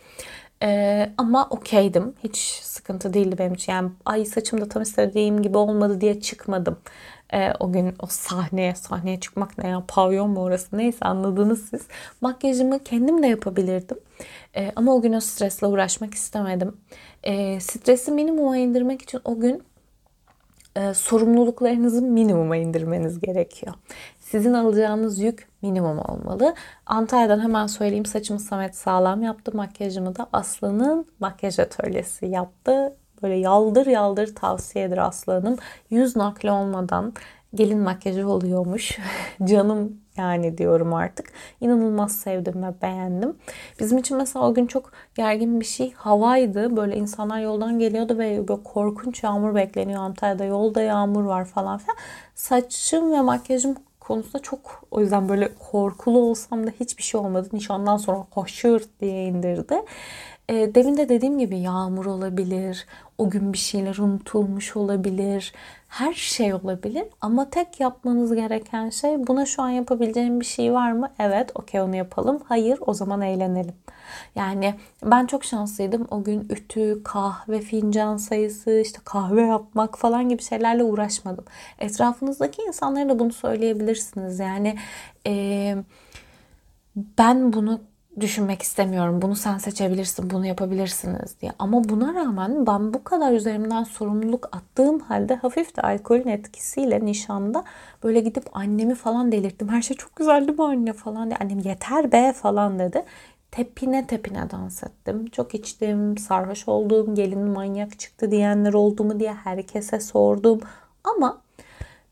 Ee, 0.64 1.12
ama 1.18 1.48
okeydim. 1.50 2.14
Hiç 2.24 2.38
sıkıntı 2.64 3.14
değildi 3.14 3.36
benim 3.40 3.54
için. 3.54 3.72
Yani 3.72 3.90
ay 4.06 4.26
saçım 4.26 4.62
da 4.62 4.70
tam 4.70 4.82
istediğim 4.84 5.42
gibi 5.42 5.58
olmadı 5.58 6.02
diye 6.02 6.22
çıkmadım 6.22 6.78
e, 7.34 7.54
o 7.60 7.72
gün 7.72 7.96
o 8.00 8.08
sahneye 8.08 8.76
sahneye 8.76 9.20
çıkmak 9.20 9.58
ne 9.58 9.68
ya 9.68 9.84
pavyon 9.88 10.30
mu 10.30 10.42
orası 10.42 10.78
neyse 10.78 11.06
anladınız 11.06 11.70
siz. 11.70 11.82
Makyajımı 12.22 12.84
kendim 12.84 13.24
de 13.24 13.28
yapabilirdim. 13.28 13.98
E, 14.56 14.72
ama 14.76 14.96
o 14.96 15.02
gün 15.02 15.14
o 15.14 15.20
stresle 15.20 15.68
uğraşmak 15.68 16.14
istemedim. 16.14 16.78
E, 17.24 17.60
stresi 17.60 18.12
minimuma 18.12 18.58
indirmek 18.58 19.02
için 19.02 19.22
o 19.26 19.40
gün 19.40 19.64
e, 20.76 20.94
sorumluluklarınızı 20.94 22.02
minimuma 22.02 22.58
indirmeniz 22.58 23.20
gerekiyor. 23.20 23.74
Sizin 24.20 24.54
alacağınız 24.54 25.20
yük 25.20 25.48
minimum 25.62 26.00
olmalı. 26.00 26.56
Antalya'dan 26.86 27.44
hemen 27.44 27.68
söyleyeyim 27.68 28.06
saçımı 28.06 28.40
Samet 28.40 28.76
sağlam 28.76 29.24
yaptı. 29.24 29.52
Makyajımı 29.56 30.16
da 30.16 30.28
Aslı'nın 30.34 31.06
makyaj 31.20 31.60
atölyesi 31.60 32.26
yaptı. 32.26 32.96
Böyle 33.24 33.36
yaldır 33.36 33.86
yaldır 33.88 34.36
tavsiyedir 34.36 34.98
Aslı 34.98 35.34
Hanım. 35.34 35.58
Yüz 35.90 36.16
nakli 36.16 36.52
olmadan 36.52 37.14
gelin 37.56 37.80
makyajı 37.80 38.28
oluyormuş. 38.28 38.98
Canım 39.44 40.02
yani 40.18 40.58
diyorum 40.58 40.94
artık. 40.94 41.32
İnanılmaz 41.62 42.16
sevdim 42.16 42.64
ve 42.64 42.82
beğendim. 42.82 43.38
Bizim 43.80 43.98
için 43.98 44.18
mesela 44.18 44.48
o 44.48 44.54
gün 44.54 44.68
çok 44.68 44.92
gergin 45.16 45.60
bir 45.60 45.66
şey 45.66 45.94
havaydı. 45.94 46.78
Böyle 46.78 46.96
insanlar 46.96 47.40
yoldan 47.40 47.80
geliyordu 47.80 48.18
ve 48.18 48.48
böyle 48.48 48.64
korkunç 48.64 49.24
yağmur 49.24 49.56
bekleniyor 49.56 50.02
Antalya'da. 50.02 50.44
Yolda 50.44 50.82
yağmur 50.82 51.24
var 51.24 51.46
falan 51.46 51.78
filan. 51.78 51.98
Saçım 52.36 53.14
ve 53.14 53.22
makyajım 53.22 53.76
konusunda 54.00 54.40
çok 54.40 54.84
o 54.92 55.02
yüzden 55.02 55.30
böyle 55.30 55.50
korkulu 55.72 56.20
olsam 56.20 56.68
da 56.68 56.72
hiçbir 56.80 57.04
şey 57.04 57.22
olmadı. 57.22 57.50
Nişandan 57.54 57.98
sonra 57.98 58.26
hoşur 58.32 58.82
diye 59.00 59.26
indirdi. 59.26 59.76
E, 60.52 60.76
demin 60.76 60.98
de 60.98 61.10
dediğim 61.10 61.40
gibi 61.40 61.60
yağmur 61.60 62.06
olabilir, 62.06 62.86
o 63.18 63.30
gün 63.30 63.54
bir 63.54 63.58
şeyler 63.58 63.98
unutulmuş 63.98 64.76
olabilir, 64.78 65.54
her 65.88 66.14
şey 66.14 66.54
olabilir. 66.54 67.04
Ama 67.22 67.50
tek 67.50 67.80
yapmanız 67.80 68.36
gereken 68.36 68.90
şey 68.90 69.28
buna 69.28 69.46
şu 69.46 69.62
an 69.62 69.70
yapabileceğim 69.70 70.40
bir 70.40 70.46
şey 70.46 70.74
var 70.74 70.92
mı? 70.92 71.12
Evet, 71.20 71.52
okey 71.56 71.82
onu 71.82 71.96
yapalım. 71.96 72.40
Hayır, 72.46 72.80
o 72.86 72.94
zaman 72.94 73.22
eğlenelim. 73.22 73.74
Yani 74.36 74.76
ben 75.06 75.26
çok 75.26 75.44
şanslıydım. 75.46 76.08
O 76.12 76.24
gün 76.24 76.48
ütü, 76.50 77.04
kahve, 77.04 77.62
fincan 77.62 78.18
sayısı, 78.18 78.80
işte 78.80 79.00
kahve 79.06 79.42
yapmak 79.42 79.98
falan 79.98 80.30
gibi 80.30 80.42
şeylerle 80.44 80.84
uğraşmadım. 80.84 81.46
Etrafınızdaki 81.80 82.62
insanlara 82.62 83.10
da 83.10 83.20
bunu 83.20 83.34
söyleyebilirsiniz. 83.34 84.40
Yani 84.40 84.78
e, 85.28 85.76
ben 86.96 87.54
bunu 87.54 87.82
düşünmek 88.20 88.62
istemiyorum. 88.62 89.22
Bunu 89.22 89.36
sen 89.36 89.58
seçebilirsin, 89.58 90.30
bunu 90.30 90.46
yapabilirsiniz 90.46 91.42
diye. 91.42 91.52
Ama 91.60 91.90
buna 91.90 92.14
rağmen 92.14 92.68
ben 92.68 92.94
bu 92.94 93.04
kadar 93.04 93.32
üzerimden 93.32 93.84
sorumluluk 93.84 94.50
attığım 94.52 95.00
halde 95.00 95.36
hafif 95.36 95.78
de 95.78 95.82
alkolün 95.82 96.28
etkisiyle 96.28 97.06
nişanda 97.06 97.64
böyle 98.04 98.20
gidip 98.20 98.58
annemi 98.58 98.96
falan 98.96 99.32
delirttim. 99.32 99.70
Her 99.70 99.82
şey 99.82 99.98
çok 99.98 100.16
güzeldi 100.16 100.52
mi 100.52 100.64
anne 100.64 100.94
falan 100.94 101.30
diye. 101.30 101.38
Annem 101.42 101.60
yeter 101.60 102.12
be 102.12 102.34
falan 102.34 102.80
dedi. 102.80 103.06
Tepine 103.52 104.08
tepine 104.08 104.50
dans 104.52 104.84
ettim. 104.84 105.26
Çok 105.26 105.56
içtim, 105.56 106.18
sarhoş 106.18 106.68
oldum, 106.68 107.16
gelin 107.16 107.42
manyak 107.42 108.00
çıktı 108.00 108.32
diyenler 108.32 108.74
oldu 108.74 109.04
mu 109.04 109.20
diye 109.20 109.34
herkese 109.34 110.00
sordum. 110.00 110.60
Ama 111.04 111.42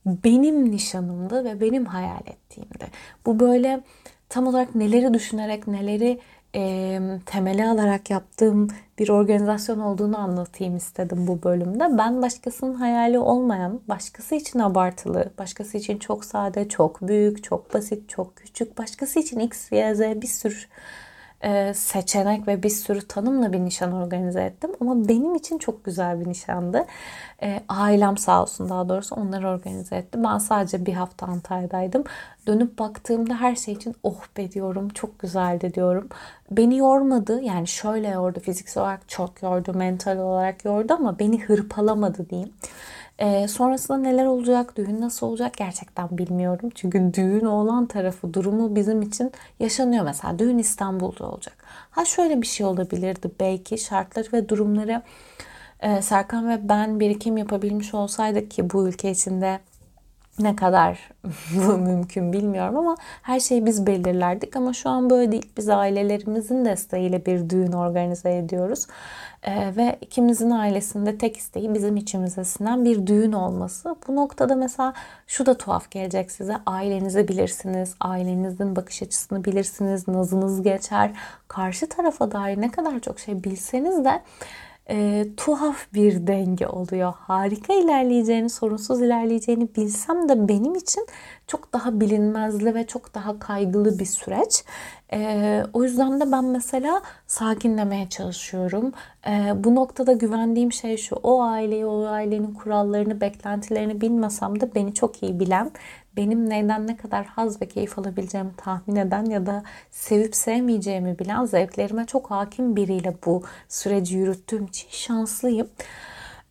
benim 0.06 0.72
nişanımdı 0.72 1.44
ve 1.46 1.62
benim 1.62 1.86
hayal 1.86 2.22
ettiğimdi. 2.28 2.88
Bu 3.26 3.40
böyle 3.40 3.84
tam 4.30 4.48
olarak 4.48 4.76
neleri 4.76 5.14
düşünerek, 5.14 5.68
neleri 5.68 6.20
e, 6.56 7.00
temeli 7.26 7.66
alarak 7.66 8.10
yaptığım 8.10 8.68
bir 9.00 9.10
organizasyon 9.10 9.80
olduğunu 9.80 10.18
anlatayım 10.18 10.78
istedim 10.78 11.28
bu 11.28 11.44
bölümde. 11.44 11.98
Ben 11.98 12.22
başkasının 12.22 12.74
hayali 12.74 13.20
olmayan, 13.20 13.82
başkası 13.90 14.36
için 14.36 14.60
abartılı, 14.60 15.32
başkası 15.38 15.78
için 15.78 15.98
çok 15.98 16.26
sade, 16.26 16.70
çok 16.70 17.08
büyük, 17.08 17.44
çok 17.44 17.74
basit, 17.74 18.10
çok 18.10 18.36
küçük, 18.36 18.78
başkası 18.78 19.20
için 19.20 19.40
X, 19.40 19.72
Y, 19.72 19.96
Z 19.96 20.00
bir 20.00 20.28
sürü 20.28 20.56
e, 21.44 21.74
seçenek 21.74 22.48
ve 22.48 22.64
bir 22.64 22.70
sürü 22.70 23.08
tanımla 23.08 23.54
bir 23.54 23.60
nişan 23.60 23.92
organize 23.92 24.42
ettim. 24.42 24.72
Ama 24.82 25.08
benim 25.08 25.36
için 25.36 25.58
çok 25.58 25.86
güzel 25.86 26.20
bir 26.20 26.28
nişandı. 26.30 26.86
E, 27.42 27.60
ailem 27.70 28.18
sağ 28.18 28.42
olsun 28.42 28.70
daha 28.70 28.90
doğrusu 28.90 29.16
onları 29.16 29.50
organize 29.50 29.96
etti. 29.96 30.24
Ben 30.24 30.38
sadece 30.38 30.86
bir 30.86 30.94
hafta 30.94 31.26
Antalya'daydım. 31.26 32.04
Dönüp 32.48 32.80
baktığımda 32.80 33.36
her 33.36 33.56
şey 33.56 33.74
için 33.74 33.96
oh 34.04 34.22
be 34.38 34.52
diyorum. 34.52 34.90
Çok 34.90 35.20
güzeldi 35.20 35.74
diyorum. 35.74 36.10
Beni 36.52 36.78
yormadı. 36.78 37.42
Yani 37.42 37.68
şöyle 37.68 38.08
yordu. 38.08 38.40
Fiziksel 38.40 38.84
olarak 38.84 39.10
çok 39.10 39.44
yordu. 39.44 39.74
Mental 39.74 40.18
olarak 40.18 40.66
yordu 40.66 40.94
ama 40.94 41.20
beni 41.20 41.42
hırpalamadı 41.42 42.30
diyeyim. 42.30 42.54
E, 43.20 43.48
sonrasında 43.48 43.98
neler 43.98 44.26
olacak, 44.26 44.78
düğün 44.78 45.02
nasıl 45.02 45.28
olacak 45.28 45.58
gerçekten 45.58 46.18
bilmiyorum. 46.18 46.70
Çünkü 46.76 47.14
düğün 47.14 47.46
olan 47.46 47.86
tarafı 47.86 48.34
durumu 48.34 48.76
bizim 48.76 49.02
için 49.02 49.32
yaşanıyor. 49.60 50.06
Mesela 50.06 50.40
düğün 50.40 50.58
İstanbul'da 50.58 51.26
olacak. 51.32 51.58
Ha 51.92 52.06
şöyle 52.06 52.42
bir 52.42 52.48
şey 52.48 52.66
olabilirdi 52.66 53.32
belki 53.40 53.78
şartları 53.78 54.28
ve 54.34 54.50
durumları 54.50 55.02
e, 55.80 56.02
Serkan 56.02 56.50
ve 56.50 56.70
ben 56.70 57.00
birikim 57.00 57.38
yapabilmiş 57.38 57.94
olsaydık 57.94 58.52
ki 58.52 58.70
bu 58.70 58.88
ülke 58.88 59.12
içinde 59.12 59.60
ne 60.40 60.56
kadar 60.56 61.10
bu 61.56 61.78
mümkün 61.78 62.34
bilmiyorum 62.34 62.78
ama 62.78 62.96
her 63.22 63.40
şeyi 63.40 63.66
biz 63.66 63.88
belirlerdik 63.88 64.56
ama 64.56 64.74
şu 64.74 64.90
an 64.90 65.10
böyle 65.10 65.32
değil. 65.32 65.52
Biz 65.58 65.70
ailelerimizin 65.70 66.66
desteğiyle 66.66 67.26
bir 67.26 67.50
düğün 67.50 67.72
organize 67.72 68.38
ediyoruz. 68.38 68.88
Ee, 69.44 69.76
ve 69.76 69.98
ikimizin 70.02 70.50
ailesinde 70.50 71.18
tek 71.18 71.38
isteği 71.38 71.74
bizim 71.74 71.98
içimize 71.98 72.44
sinen 72.44 72.86
bir 72.86 73.08
düğün 73.08 73.32
olması. 73.32 73.96
Bu 74.08 74.16
noktada 74.16 74.56
mesela 74.56 74.94
şu 75.28 75.46
da 75.46 75.58
tuhaf 75.58 75.92
gelecek 75.92 76.32
size. 76.32 76.58
Ailenizi 76.66 77.28
bilirsiniz, 77.28 77.96
ailenizin 78.00 78.76
bakış 78.76 79.04
açısını 79.04 79.46
bilirsiniz, 79.46 80.08
nazınız 80.08 80.62
geçer. 80.62 81.12
Karşı 81.48 81.90
tarafa 81.90 82.32
dair 82.32 82.62
ne 82.62 82.72
kadar 82.72 83.00
çok 83.00 83.20
şey 83.20 83.44
bilseniz 83.44 84.06
de 84.06 84.22
e, 84.90 85.26
tuhaf 85.38 85.94
bir 85.94 86.28
denge 86.28 86.68
oluyor. 86.68 87.14
Harika 87.18 87.74
ilerleyeceğini, 87.74 88.50
sorunsuz 88.50 89.02
ilerleyeceğini 89.02 89.76
bilsem 89.76 90.30
de 90.30 90.48
benim 90.48 90.76
için 90.76 91.06
çok 91.48 91.74
daha 91.74 92.00
bilinmezli 92.00 92.76
ve 92.76 92.88
çok 92.88 93.16
daha 93.16 93.40
kaygılı 93.40 94.00
bir 94.00 94.06
süreç. 94.06 94.64
E, 95.14 95.64
o 95.74 95.84
yüzden 95.84 96.22
de 96.22 96.32
ben 96.32 96.46
mesela 96.46 97.02
sakinlemeye 97.28 98.10
çalışıyorum. 98.10 98.92
E, 99.28 99.64
bu 99.64 99.76
noktada 99.76 100.14
güvendiğim 100.14 100.72
şey 100.72 100.98
şu. 100.98 101.16
O 101.16 101.42
aileyi, 101.42 101.86
o 101.86 102.06
ailenin 102.06 102.54
kurallarını, 102.54 103.22
beklentilerini 103.22 104.02
bilmesem 104.02 104.62
de 104.62 104.76
beni 104.76 104.94
çok 104.94 105.24
iyi 105.24 105.40
bilen, 105.40 105.72
benim 106.20 106.50
neyden 106.50 106.88
ne 106.88 106.98
kadar 106.98 107.26
haz 107.26 107.62
ve 107.62 107.68
keyif 107.68 108.00
alabileceğimi 108.00 108.52
tahmin 108.58 108.96
eden 108.96 109.26
ya 109.26 109.46
da 109.46 109.64
sevip 109.92 110.36
sevmeyeceğimi 110.36 111.20
bilen 111.20 111.46
zevklerime 111.46 112.06
çok 112.06 112.32
hakim 112.32 112.76
biriyle 112.76 113.16
bu 113.26 113.44
süreci 113.70 114.18
yürüttüğüm 114.18 114.66
için 114.66 114.88
şanslıyım. 114.92 115.68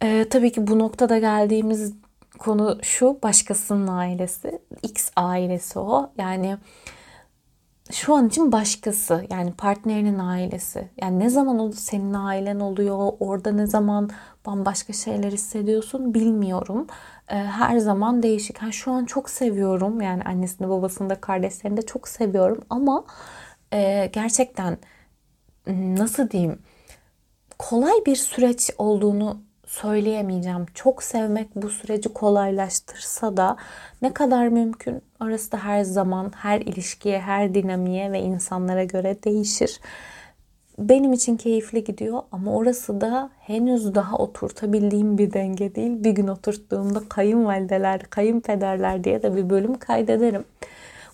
Ee, 0.03 0.27
tabii 0.31 0.53
ki 0.53 0.66
bu 0.66 0.79
noktada 0.79 1.19
geldiğimiz 1.19 1.93
konu 2.39 2.79
şu 2.83 3.19
başkasının 3.23 3.89
ailesi. 3.89 4.59
X 4.83 5.11
ailesi 5.16 5.79
o. 5.79 6.11
Yani 6.19 6.57
şu 7.93 8.14
an 8.14 8.28
için 8.28 8.53
başkası 8.53 9.24
yani 9.30 9.53
partnerinin 9.53 10.18
ailesi. 10.18 10.89
Yani 11.01 11.18
ne 11.18 11.28
zaman 11.28 11.59
o 11.59 11.72
senin 11.72 12.14
ailen 12.14 12.61
oluyor, 12.61 13.12
orada 13.20 13.53
ne 13.53 13.66
zaman 13.66 14.11
bambaşka 14.47 14.93
şeyler 14.93 15.32
hissediyorsun 15.32 16.14
bilmiyorum. 16.14 16.86
Ee, 17.28 17.34
her 17.34 17.78
zaman 17.78 18.22
değişik. 18.22 18.62
Yani 18.62 18.72
şu 18.72 18.93
an 18.93 19.05
çok 19.05 19.30
seviyorum 19.30 20.01
yani 20.01 20.22
annesini, 20.22 20.68
babasını 20.68 21.11
da, 21.11 21.20
kardeşlerini 21.20 21.76
de 21.76 21.82
çok 21.82 22.09
seviyorum 22.09 22.64
ama 22.70 23.05
e, 23.72 24.11
gerçekten 24.12 24.78
nasıl 25.66 26.30
diyeyim 26.30 26.59
kolay 27.59 27.95
bir 28.07 28.16
süreç 28.16 28.70
olduğunu 28.78 29.41
söyleyemeyeceğim. 29.69 30.66
Çok 30.75 31.03
sevmek 31.03 31.57
bu 31.57 31.69
süreci 31.69 32.09
kolaylaştırsa 32.09 33.37
da 33.37 33.57
ne 34.03 34.12
kadar 34.12 34.49
mümkün 34.49 35.03
orası 35.21 35.53
da 35.53 35.64
her 35.64 35.83
zaman 35.83 36.33
her 36.37 36.61
ilişkiye, 36.61 37.21
her 37.21 37.55
dinamiğe 37.55 38.12
ve 38.12 38.21
insanlara 38.21 38.85
göre 38.85 39.16
değişir. 39.25 39.81
Benim 40.79 41.12
için 41.12 41.37
keyifli 41.37 41.85
gidiyor 41.85 42.23
ama 42.33 42.55
orası 42.55 43.01
da 43.01 43.31
henüz 43.41 43.95
daha 43.95 44.19
oturtabildiğim 44.19 45.19
bir 45.19 45.33
denge 45.33 45.75
değil. 45.75 46.05
Bir 46.05 46.11
gün 46.11 46.29
oturttuğumda 46.29 47.09
kayınvalideler, 47.09 48.01
kayınpederler 48.01 49.05
diye 49.05 49.23
de 49.23 49.37
bir 49.37 49.51
bölüm 49.51 49.79
kaydederim. 49.79 50.45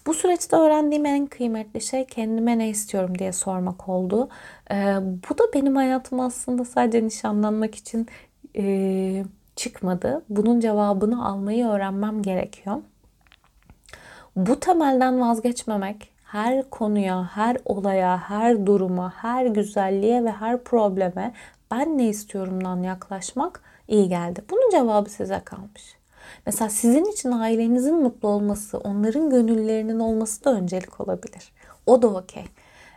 Bu 0.07 0.15
süreçte 0.15 0.57
öğrendiğim 0.57 1.07
en 1.07 1.27
kıymetli 1.27 1.81
şey 1.81 2.05
kendime 2.05 2.59
ne 2.59 2.69
istiyorum 2.69 3.19
diye 3.19 3.33
sormak 3.33 3.89
oldu. 3.89 4.29
Ee, 4.71 4.97
bu 5.31 5.39
da 5.39 5.43
benim 5.55 5.77
hayatım 5.77 6.21
aslında 6.21 6.65
sadece 6.65 7.05
nişanlanmak 7.05 7.75
için 7.75 8.07
e, 8.57 9.25
çıkmadı. 9.57 10.23
Bunun 10.29 10.61
cevabını 10.61 11.27
almayı 11.29 11.67
öğrenmem 11.67 12.23
gerekiyor. 12.23 12.77
Bu 14.37 14.61
temelden 14.61 15.21
vazgeçmemek 15.21 16.11
her 16.25 16.71
konuya, 16.71 17.31
her 17.33 17.57
olaya, 17.65 18.19
her 18.19 18.67
duruma, 18.67 19.13
her 19.17 19.47
güzelliğe 19.47 20.25
ve 20.25 20.31
her 20.33 20.65
probleme 20.65 21.33
ben 21.71 21.99
ne 21.99 22.09
istiyorumdan 22.09 22.83
yaklaşmak 22.83 23.61
iyi 23.89 24.09
geldi. 24.09 24.45
Bunun 24.51 24.71
cevabı 24.71 25.11
size 25.11 25.41
kalmış. 25.45 25.97
Mesela 26.47 26.69
sizin 26.69 27.05
için 27.05 27.33
ailenizin 27.33 28.03
mutlu 28.03 28.29
olması, 28.29 28.79
onların 28.79 29.31
gönüllerinin 29.31 30.01
olması 30.01 30.45
da 30.45 30.55
öncelik 30.55 31.01
olabilir. 31.01 31.53
O 31.87 32.03
da 32.03 32.09
okey. 32.09 32.45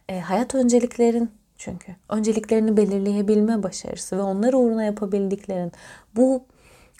E, 0.09 0.19
hayat 0.19 0.55
önceliklerin 0.55 1.31
çünkü. 1.57 1.95
Önceliklerini 2.09 2.77
belirleyebilme 2.77 3.63
başarısı 3.63 4.17
ve 4.17 4.21
onlar 4.21 4.53
uğruna 4.53 4.83
yapabildiklerin 4.83 5.71
bu 6.15 6.43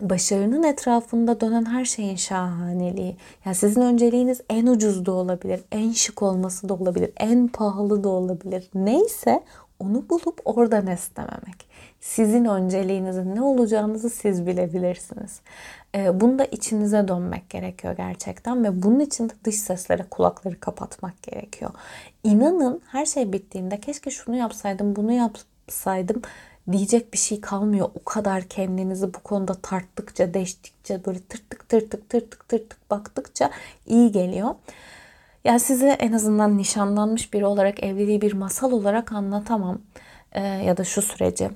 başarının 0.01 0.63
etrafında 0.63 1.41
dönen 1.41 1.65
her 1.65 1.85
şeyin 1.85 2.15
şahaneliği. 2.15 3.17
Yani 3.45 3.55
sizin 3.55 3.81
önceliğiniz 3.81 4.41
en 4.49 4.67
ucuz 4.67 5.05
da 5.05 5.11
olabilir, 5.11 5.61
en 5.71 5.91
şık 5.91 6.23
olması 6.23 6.69
da 6.69 6.73
olabilir, 6.73 7.11
en 7.17 7.47
pahalı 7.47 8.03
da 8.03 8.09
olabilir. 8.09 8.69
Neyse 8.73 9.43
onu 9.79 10.09
bulup 10.09 10.41
orada 10.45 10.81
neslememek. 10.81 11.67
Sizin 11.99 12.45
önceliğinizin 12.45 13.35
ne 13.35 13.41
olacağınızı 13.41 14.09
siz 14.09 14.47
bilebilirsiniz. 14.47 15.39
Ee, 15.95 16.21
bunda 16.21 16.45
içinize 16.45 17.07
dönmek 17.07 17.49
gerekiyor 17.49 17.95
gerçekten 17.97 18.63
ve 18.63 18.83
bunun 18.83 18.99
için 18.99 19.29
de 19.29 19.33
dış 19.43 19.55
seslere 19.55 20.03
kulakları 20.03 20.59
kapatmak 20.59 21.23
gerekiyor. 21.23 21.71
İnanın 22.23 22.81
her 22.91 23.05
şey 23.05 23.33
bittiğinde 23.33 23.79
keşke 23.79 24.11
şunu 24.11 24.35
yapsaydım, 24.35 24.95
bunu 24.95 25.11
yapsaydım 25.11 26.21
diyecek 26.71 27.13
bir 27.13 27.17
şey 27.17 27.41
kalmıyor. 27.41 27.89
O 27.95 28.03
kadar 28.03 28.43
kendinizi 28.43 29.13
bu 29.13 29.19
konuda 29.19 29.53
tarttıkça, 29.53 30.33
deştikçe, 30.33 31.05
böyle 31.05 31.19
tırtık 31.19 31.69
tırtık 31.69 32.09
tırtık 32.09 32.49
tırtık 32.49 32.91
baktıkça 32.91 33.51
iyi 33.87 34.11
geliyor. 34.11 34.55
Yani 35.47 35.59
size 35.59 35.89
en 35.89 36.13
azından 36.13 36.57
nişanlanmış 36.57 37.33
biri 37.33 37.45
olarak 37.45 37.83
evliliği 37.83 38.21
bir 38.21 38.33
masal 38.33 38.71
olarak 38.71 39.11
anlatamam. 39.11 39.79
Ee, 40.31 40.41
ya 40.41 40.77
da 40.77 40.83
şu 40.83 41.01
süreci 41.01 41.49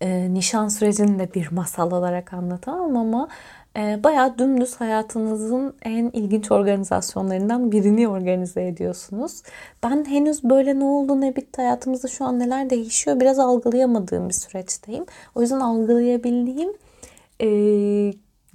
e, 0.00 0.34
nişan 0.34 0.68
sürecini 0.68 1.18
de 1.18 1.34
bir 1.34 1.52
masal 1.52 1.92
olarak 1.92 2.34
anlatamam 2.34 2.96
ama 2.96 3.28
e, 3.76 4.00
bayağı 4.04 4.38
dümdüz 4.38 4.76
hayatınızın 4.76 5.74
en 5.82 6.10
ilginç 6.12 6.50
organizasyonlarından 6.50 7.72
birini 7.72 8.08
organize 8.08 8.66
ediyorsunuz. 8.66 9.42
Ben 9.82 10.04
henüz 10.04 10.44
böyle 10.44 10.78
ne 10.78 10.84
oldu 10.84 11.20
ne 11.20 11.36
bitti 11.36 11.62
hayatımızda 11.62 12.08
şu 12.08 12.24
an 12.24 12.38
neler 12.38 12.70
değişiyor 12.70 13.20
biraz 13.20 13.38
algılayamadığım 13.38 14.28
bir 14.28 14.34
süreçteyim. 14.34 15.06
O 15.34 15.42
yüzden 15.42 15.60
algılayabildiğim 15.60 16.72
e, 17.40 17.48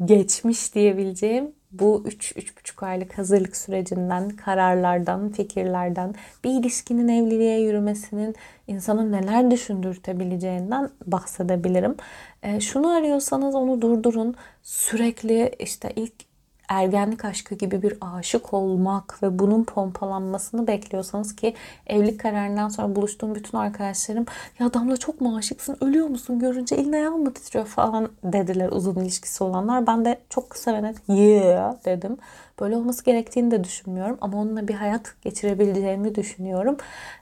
geçmiş 0.05 0.75
diyebileceğim 0.75 1.51
bu 1.73 2.03
3-3,5 2.07 2.85
aylık 2.85 3.17
hazırlık 3.17 3.55
sürecinden, 3.55 4.29
kararlardan, 4.29 5.29
fikirlerden, 5.29 6.15
bir 6.43 6.49
ilişkinin 6.49 7.07
evliliğe 7.07 7.59
yürümesinin 7.59 8.35
insanın 8.67 9.11
neler 9.11 9.51
düşündürtebileceğinden 9.51 10.89
bahsedebilirim. 11.05 11.95
E, 12.43 12.59
şunu 12.59 12.89
arıyorsanız 12.95 13.55
onu 13.55 13.81
durdurun. 13.81 14.35
Sürekli 14.63 15.55
işte 15.59 15.93
ilk 15.95 16.32
ergenlik 16.81 17.25
aşkı 17.25 17.55
gibi 17.55 17.81
bir 17.81 17.97
aşık 18.01 18.53
olmak 18.53 19.23
ve 19.23 19.39
bunun 19.39 19.63
pompalanmasını 19.63 20.67
bekliyorsanız 20.67 21.35
ki 21.35 21.53
evlilik 21.87 22.19
kararından 22.19 22.69
sonra 22.69 22.95
buluştuğum 22.95 23.35
bütün 23.35 23.57
arkadaşlarım 23.57 24.25
ya 24.59 24.73
Damla 24.73 24.97
çok 24.97 25.21
mu 25.21 25.37
aşıksın 25.37 25.77
ölüyor 25.81 26.07
musun 26.07 26.39
görünce 26.39 26.75
elin 26.75 26.93
ayağın 26.93 27.23
mı 27.23 27.33
titriyor 27.33 27.65
falan 27.65 28.09
dediler 28.23 28.69
uzun 28.69 28.95
ilişkisi 28.95 29.43
olanlar. 29.43 29.87
Ben 29.87 30.05
de 30.05 30.19
çok 30.29 30.49
kısa 30.49 30.73
ve 30.73 30.83
net 30.83 30.97
yeah 31.07 31.85
dedim. 31.85 32.17
Böyle 32.59 32.75
olması 32.75 33.05
gerektiğini 33.05 33.51
de 33.51 33.63
düşünmüyorum 33.63 34.17
ama 34.21 34.41
onunla 34.41 34.67
bir 34.67 34.73
hayat 34.73 35.15
geçirebileceğimi 35.21 36.15
düşünüyorum. 36.15 36.77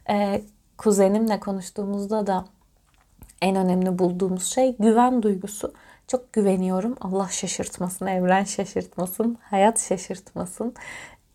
Ee, 0.10 0.42
kuzenimle 0.78 1.40
konuştuğumuzda 1.40 2.28
da 2.28 2.46
en 3.42 3.56
önemli 3.56 4.00
bulduğumuz 4.00 4.46
şey 4.46 4.76
güven 4.78 5.24
duygusu. 5.24 5.74
Çok 6.12 6.34
güveniyorum. 6.34 6.96
Allah 7.02 7.28
şaşırtmasın, 7.32 8.06
evren 8.08 8.44
şaşırtmasın, 8.44 9.38
hayat 9.42 9.80
şaşırtmasın 9.80 10.74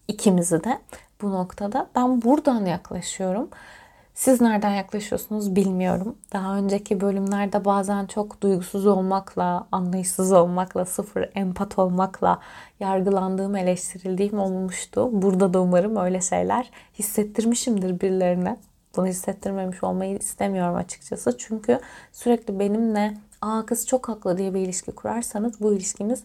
ikimizi 0.09 0.65
de 0.65 0.79
bu 1.23 1.31
noktada. 1.31 1.87
Ben 1.95 2.23
buradan 2.23 2.65
yaklaşıyorum. 2.65 3.49
Siz 4.15 4.41
nereden 4.41 4.71
yaklaşıyorsunuz 4.75 5.57
bilmiyorum. 5.57 6.19
Daha 6.33 6.57
önceki 6.57 7.01
bölümlerde 7.01 7.65
bazen 7.65 8.07
çok 8.07 8.41
duygusuz 8.41 8.87
olmakla, 8.87 9.67
anlayışsız 9.73 10.33
olmakla, 10.33 10.85
sıfır 10.85 11.31
empat 11.35 11.79
olmakla 11.79 12.41
yargılandığım, 12.81 13.57
eleştirildiğim 13.57 14.39
olmuştu. 14.39 15.09
Burada 15.13 15.55
da 15.55 15.61
umarım 15.61 15.97
öyle 15.97 16.21
şeyler 16.21 16.71
hissettirmişimdir 16.99 18.01
birilerine. 18.01 18.57
Bunu 18.97 19.07
hissettirmemiş 19.07 19.83
olmayı 19.83 20.19
istemiyorum 20.19 20.75
açıkçası. 20.75 21.39
Çünkü 21.39 21.81
sürekli 22.13 22.59
benimle 22.59 23.15
aa 23.43 23.67
kız 23.67 23.87
çok 23.87 24.09
haklı 24.09 24.39
diye 24.39 24.55
bir 24.55 24.61
ilişki 24.61 24.93
kurarsanız 24.93 25.61
bu 25.61 25.75
ilişkiniz 25.75 26.23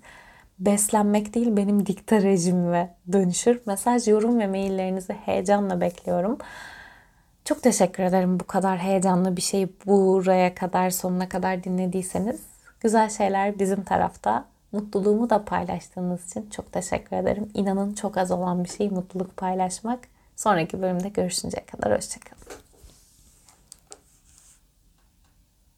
beslenmek 0.59 1.33
değil 1.33 1.57
benim 1.57 1.85
dikta 1.85 2.21
rejimime 2.21 2.95
dönüşür. 3.11 3.61
Mesaj, 3.65 4.07
yorum 4.07 4.39
ve 4.39 4.47
maillerinizi 4.47 5.13
heyecanla 5.13 5.81
bekliyorum. 5.81 6.37
Çok 7.45 7.63
teşekkür 7.63 8.03
ederim 8.03 8.39
bu 8.39 8.43
kadar 8.47 8.77
heyecanlı 8.77 9.37
bir 9.37 9.41
şeyi 9.41 9.69
buraya 9.85 10.55
kadar 10.55 10.89
sonuna 10.89 11.29
kadar 11.29 11.63
dinlediyseniz. 11.63 12.41
Güzel 12.79 13.09
şeyler 13.09 13.59
bizim 13.59 13.83
tarafta. 13.83 14.45
Mutluluğumu 14.71 15.29
da 15.29 15.45
paylaştığınız 15.45 16.27
için 16.27 16.49
çok 16.49 16.71
teşekkür 16.71 17.15
ederim. 17.15 17.49
İnanın 17.53 17.93
çok 17.93 18.17
az 18.17 18.31
olan 18.31 18.63
bir 18.63 18.69
şey 18.69 18.89
mutluluk 18.89 19.37
paylaşmak. 19.37 19.99
Sonraki 20.35 20.81
bölümde 20.81 21.09
görüşünceye 21.09 21.65
kadar 21.65 21.97
hoşçakalın. 21.97 22.60